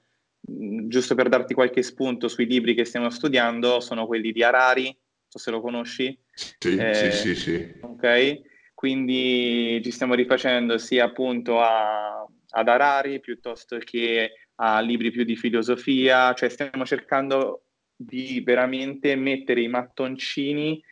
Mm, 0.51 0.89
giusto 0.89 1.15
per 1.15 1.29
darti 1.29 1.55
qualche 1.55 1.83
spunto 1.83 2.29
sui 2.29 2.47
libri 2.47 2.75
che 2.75 2.85
stiamo 2.85 3.11
studiando, 3.11 3.81
sono 3.81 4.07
quelli 4.07 4.33
di 4.33 4.43
Harari, 4.43 4.97
so 5.37 5.39
se 5.39 5.51
lo 5.51 5.61
conosci. 5.61 6.19
Sì, 6.33 6.77
eh, 6.77 6.95
sì, 6.95 7.11
sì, 7.11 7.35
sì. 7.35 7.75
Ok, 7.81 8.41
quindi 8.75 9.81
ci 9.83 9.91
stiamo 9.91 10.15
rifacendo 10.15 10.79
sia 10.79 11.05
appunto 11.05 11.61
a, 11.61 12.27
ad 12.51 12.69
Harari 12.69 13.21
piuttosto 13.21 13.79
che 13.79 14.33
a 14.57 14.81
libri 14.81 15.11
più 15.11 15.25
di 15.25 15.37
filosofia, 15.37 16.33
cioè 16.35 16.49
stiamo 16.49 16.85
cercando 16.85 17.63
di 17.95 18.41
veramente 18.41 19.15
mettere 19.17 19.63
i 19.63 19.69
mattoncini 19.69 20.83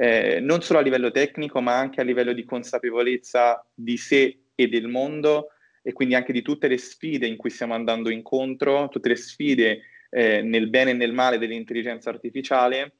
eh, 0.00 0.38
non 0.40 0.62
solo 0.62 0.78
a 0.78 0.82
livello 0.82 1.10
tecnico, 1.10 1.60
ma 1.60 1.76
anche 1.76 2.00
a 2.00 2.04
livello 2.04 2.32
di 2.32 2.44
consapevolezza 2.44 3.66
di 3.74 3.96
sé 3.96 4.44
e 4.54 4.68
del 4.68 4.86
mondo 4.86 5.48
e 5.82 5.92
quindi 5.92 6.14
anche 6.14 6.32
di 6.32 6.42
tutte 6.42 6.68
le 6.68 6.78
sfide 6.78 7.26
in 7.26 7.36
cui 7.36 7.50
stiamo 7.50 7.74
andando 7.74 8.08
incontro, 8.08 8.88
tutte 8.88 9.08
le 9.08 9.16
sfide 9.16 9.80
eh, 10.10 10.40
nel 10.42 10.68
bene 10.68 10.90
e 10.90 10.94
nel 10.94 11.12
male 11.12 11.38
dell'intelligenza 11.38 12.10
artificiale, 12.10 12.97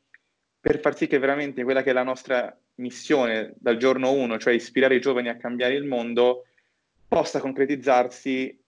per 0.68 0.80
far 0.80 0.94
sì 0.94 1.06
che 1.06 1.18
veramente 1.18 1.64
quella 1.64 1.82
che 1.82 1.88
è 1.88 1.92
la 1.94 2.02
nostra 2.02 2.54
missione 2.74 3.54
dal 3.56 3.78
giorno 3.78 4.12
1, 4.12 4.36
cioè 4.36 4.52
ispirare 4.52 4.96
i 4.96 5.00
giovani 5.00 5.30
a 5.30 5.38
cambiare 5.38 5.72
il 5.72 5.84
mondo, 5.84 6.44
possa 7.08 7.40
concretizzarsi 7.40 8.62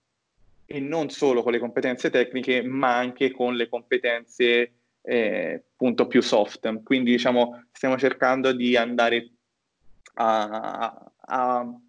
e 0.64 0.80
non 0.80 1.10
solo 1.10 1.42
con 1.42 1.52
le 1.52 1.58
competenze 1.58 2.08
tecniche, 2.08 2.62
ma 2.62 2.96
anche 2.96 3.30
con 3.30 3.54
le 3.54 3.68
competenze 3.68 4.72
eh, 5.02 5.62
appunto 5.72 6.06
più 6.06 6.22
soft. 6.22 6.82
Quindi 6.82 7.10
diciamo 7.10 7.66
stiamo 7.70 7.98
cercando 7.98 8.52
di 8.52 8.78
andare 8.78 9.32
a, 10.14 11.12
a, 11.18 11.80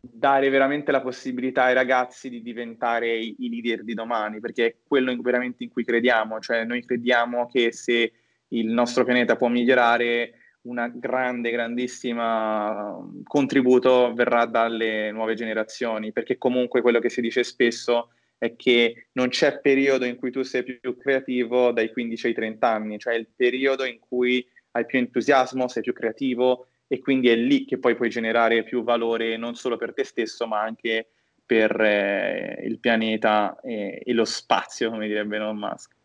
dare 0.00 0.48
veramente 0.50 0.92
la 0.92 1.00
possibilità 1.00 1.64
ai 1.64 1.74
ragazzi 1.74 2.28
di 2.28 2.42
diventare 2.42 3.16
i, 3.16 3.36
i 3.38 3.48
leader 3.48 3.84
di 3.84 3.94
domani, 3.94 4.38
perché 4.38 4.66
è 4.66 4.76
quello 4.86 5.10
in, 5.10 5.22
veramente 5.22 5.64
in 5.64 5.70
cui 5.70 5.82
crediamo, 5.82 6.40
cioè 6.40 6.64
noi 6.64 6.84
crediamo 6.84 7.46
che 7.46 7.72
se 7.72 8.12
il 8.48 8.68
nostro 8.68 9.04
pianeta 9.04 9.36
può 9.36 9.48
migliorare, 9.48 10.32
un 10.62 10.92
grande, 10.94 11.50
grandissima 11.50 12.98
contributo 13.24 14.12
verrà 14.14 14.46
dalle 14.46 15.10
nuove 15.12 15.34
generazioni, 15.34 16.12
perché 16.12 16.38
comunque 16.38 16.80
quello 16.80 16.98
che 16.98 17.08
si 17.08 17.20
dice 17.20 17.44
spesso 17.44 18.10
è 18.38 18.54
che 18.56 19.08
non 19.12 19.28
c'è 19.28 19.60
periodo 19.60 20.04
in 20.04 20.16
cui 20.16 20.30
tu 20.30 20.42
sei 20.42 20.62
più 20.62 20.96
creativo 20.96 21.72
dai 21.72 21.90
15 21.90 22.26
ai 22.26 22.34
30 22.34 22.68
anni, 22.68 22.98
cioè 22.98 23.14
il 23.14 23.28
periodo 23.34 23.84
in 23.84 23.98
cui 23.98 24.46
hai 24.72 24.84
più 24.84 24.98
entusiasmo, 24.98 25.68
sei 25.68 25.82
più 25.82 25.92
creativo 25.92 26.66
e 26.86 27.00
quindi 27.00 27.28
è 27.28 27.34
lì 27.34 27.64
che 27.64 27.78
poi 27.78 27.96
puoi 27.96 28.10
generare 28.10 28.62
più 28.62 28.82
valore 28.82 29.36
non 29.36 29.54
solo 29.54 29.76
per 29.76 29.94
te 29.94 30.04
stesso, 30.04 30.46
ma 30.46 30.60
anche 30.60 31.08
per 31.44 31.80
eh, 31.80 32.62
il 32.64 32.78
pianeta 32.78 33.58
e, 33.62 34.02
e 34.04 34.12
lo 34.12 34.24
spazio, 34.24 34.90
come 34.90 35.06
direbbe 35.06 35.36
Elon 35.36 35.56
Musk. 35.56 35.95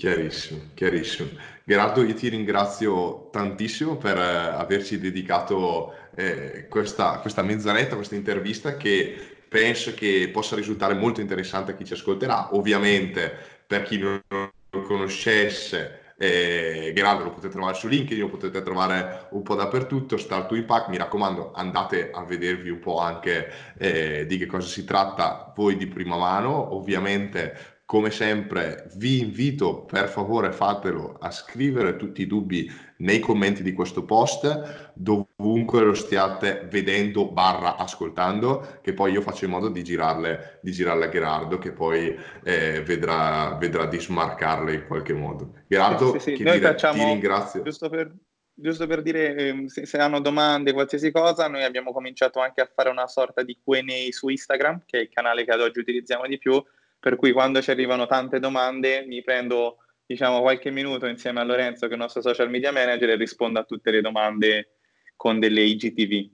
Chiarissimo, 0.00 0.70
chiarissimo. 0.72 1.28
Gerardo, 1.62 2.02
io 2.02 2.14
ti 2.14 2.28
ringrazio 2.28 3.28
tantissimo 3.30 3.98
per 3.98 4.16
eh, 4.16 4.22
averci 4.22 4.98
dedicato 4.98 5.92
eh, 6.14 6.68
questa, 6.70 7.18
questa 7.18 7.42
mezz'oretta, 7.42 7.96
questa 7.96 8.14
intervista 8.14 8.78
che 8.78 9.14
penso 9.46 9.92
che 9.92 10.30
possa 10.32 10.56
risultare 10.56 10.94
molto 10.94 11.20
interessante 11.20 11.72
a 11.72 11.74
chi 11.74 11.84
ci 11.84 11.92
ascolterà. 11.92 12.54
Ovviamente, 12.54 13.30
per 13.66 13.82
chi 13.82 13.98
non 13.98 14.22
lo 14.30 14.82
conoscesse, 14.84 16.14
eh, 16.16 16.92
Gerardo 16.94 17.24
lo 17.24 17.32
potete 17.32 17.52
trovare 17.52 17.76
su 17.76 17.86
LinkedIn, 17.86 18.22
lo 18.22 18.30
potete 18.30 18.62
trovare 18.62 19.26
un 19.32 19.42
po' 19.42 19.54
dappertutto, 19.54 20.16
Start 20.16 20.48
to 20.48 20.54
Impact, 20.54 20.88
mi 20.88 20.96
raccomando 20.96 21.52
andate 21.54 22.10
a 22.10 22.24
vedervi 22.24 22.70
un 22.70 22.78
po' 22.78 23.00
anche 23.00 23.52
eh, 23.76 24.24
di 24.26 24.38
che 24.38 24.46
cosa 24.46 24.66
si 24.66 24.82
tratta 24.86 25.52
voi 25.54 25.76
di 25.76 25.86
prima 25.86 26.16
mano, 26.16 26.74
ovviamente 26.74 27.79
come 27.90 28.12
sempre 28.12 28.88
vi 28.94 29.18
invito, 29.18 29.82
per 29.82 30.08
favore 30.08 30.52
fatelo, 30.52 31.16
a 31.18 31.32
scrivere 31.32 31.96
tutti 31.96 32.22
i 32.22 32.28
dubbi 32.28 32.70
nei 32.98 33.18
commenti 33.18 33.64
di 33.64 33.72
questo 33.72 34.04
post, 34.04 34.92
dovunque 34.94 35.82
lo 35.82 35.94
stiate 35.94 36.68
vedendo 36.70 37.32
barra 37.32 37.74
ascoltando, 37.74 38.78
che 38.80 38.94
poi 38.94 39.10
io 39.10 39.20
faccio 39.20 39.46
in 39.46 39.50
modo 39.50 39.68
di 39.70 39.82
girarle, 39.82 40.60
di 40.62 40.70
girarle 40.70 41.06
a 41.06 41.08
Gerardo, 41.08 41.58
che 41.58 41.72
poi 41.72 42.16
eh, 42.44 42.80
vedrà, 42.82 43.56
vedrà 43.58 43.86
di 43.86 43.98
smarcarle 43.98 44.72
in 44.72 44.86
qualche 44.86 45.12
modo. 45.12 45.54
Gerardo, 45.66 46.12
sì, 46.12 46.18
sì, 46.20 46.36
sì. 46.36 46.42
Noi 46.44 46.60
dire, 46.60 46.70
facciamo, 46.70 47.02
ti 47.02 47.04
ringrazio. 47.04 47.62
Giusto 47.62 47.88
per, 47.88 48.14
giusto 48.54 48.86
per 48.86 49.02
dire, 49.02 49.34
eh, 49.34 49.64
se, 49.66 49.84
se, 49.84 49.98
hanno 49.98 50.20
domande, 50.20 50.72
qualsiasi 50.72 51.10
cosa, 51.10 51.48
noi 51.48 51.64
abbiamo 51.64 51.90
cominciato 51.90 52.38
anche 52.38 52.60
a 52.60 52.70
fare 52.72 52.88
una 52.88 53.08
sorta 53.08 53.42
di 53.42 53.58
Q&A 53.60 54.12
su 54.12 54.28
Instagram, 54.28 54.84
che 54.86 54.98
è 54.98 55.00
il 55.00 55.08
canale 55.08 55.44
che 55.44 55.50
ad 55.50 55.60
oggi 55.60 55.80
utilizziamo 55.80 56.28
di 56.28 56.38
più, 56.38 56.62
per 57.00 57.16
cui 57.16 57.32
quando 57.32 57.62
ci 57.62 57.70
arrivano 57.70 58.06
tante 58.06 58.38
domande 58.38 59.04
mi 59.06 59.22
prendo 59.22 59.78
diciamo 60.04 60.40
qualche 60.40 60.70
minuto 60.70 61.06
insieme 61.06 61.40
a 61.40 61.44
Lorenzo 61.44 61.86
che 61.86 61.92
è 61.92 61.96
il 61.96 62.02
nostro 62.02 62.20
social 62.20 62.50
media 62.50 62.70
manager 62.70 63.10
e 63.10 63.16
rispondo 63.16 63.58
a 63.58 63.64
tutte 63.64 63.90
le 63.90 64.02
domande 64.02 64.74
con 65.16 65.38
delle 65.38 65.62
IGTV. 65.62 66.30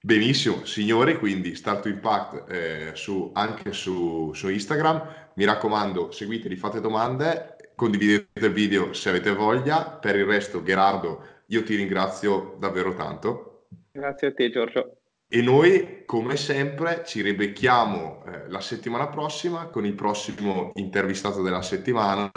Benissimo, 0.00 0.66
signori, 0.66 1.16
quindi 1.16 1.54
Start 1.54 1.86
Impact 1.86 2.50
eh, 2.52 2.90
su, 2.94 3.30
anche 3.32 3.72
su, 3.72 4.32
su, 4.34 4.50
Instagram. 4.50 5.30
Mi 5.34 5.44
raccomando, 5.46 6.10
seguiteli, 6.10 6.56
fate 6.56 6.80
domande, 6.80 7.72
condividete 7.74 8.46
il 8.46 8.52
video 8.52 8.92
se 8.92 9.08
avete 9.08 9.32
voglia. 9.32 9.82
Per 9.82 10.14
il 10.14 10.26
resto, 10.26 10.62
Gerardo, 10.62 11.24
io 11.46 11.62
ti 11.62 11.74
ringrazio 11.74 12.56
davvero 12.58 12.94
tanto. 12.94 13.66
Grazie 13.92 14.28
a 14.28 14.34
te, 14.34 14.50
Giorgio. 14.50 15.03
E 15.34 15.42
noi, 15.42 16.04
come 16.06 16.36
sempre, 16.36 17.02
ci 17.04 17.20
ribecchiamo 17.20 18.22
eh, 18.24 18.48
la 18.50 18.60
settimana 18.60 19.08
prossima 19.08 19.66
con 19.66 19.84
il 19.84 19.96
prossimo 19.96 20.70
intervistato 20.74 21.42
della 21.42 21.60
settimana 21.60 22.30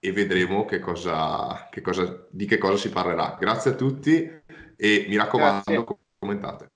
e 0.00 0.10
vedremo 0.10 0.64
che 0.64 0.80
cosa, 0.80 1.68
che 1.70 1.80
cosa, 1.80 2.26
di 2.28 2.44
che 2.44 2.58
cosa 2.58 2.76
si 2.76 2.90
parlerà. 2.90 3.36
Grazie 3.38 3.70
a 3.70 3.74
tutti 3.74 4.28
e 4.76 5.06
mi 5.08 5.16
raccomando, 5.16 5.62
Grazie. 5.64 5.96
commentate. 6.18 6.73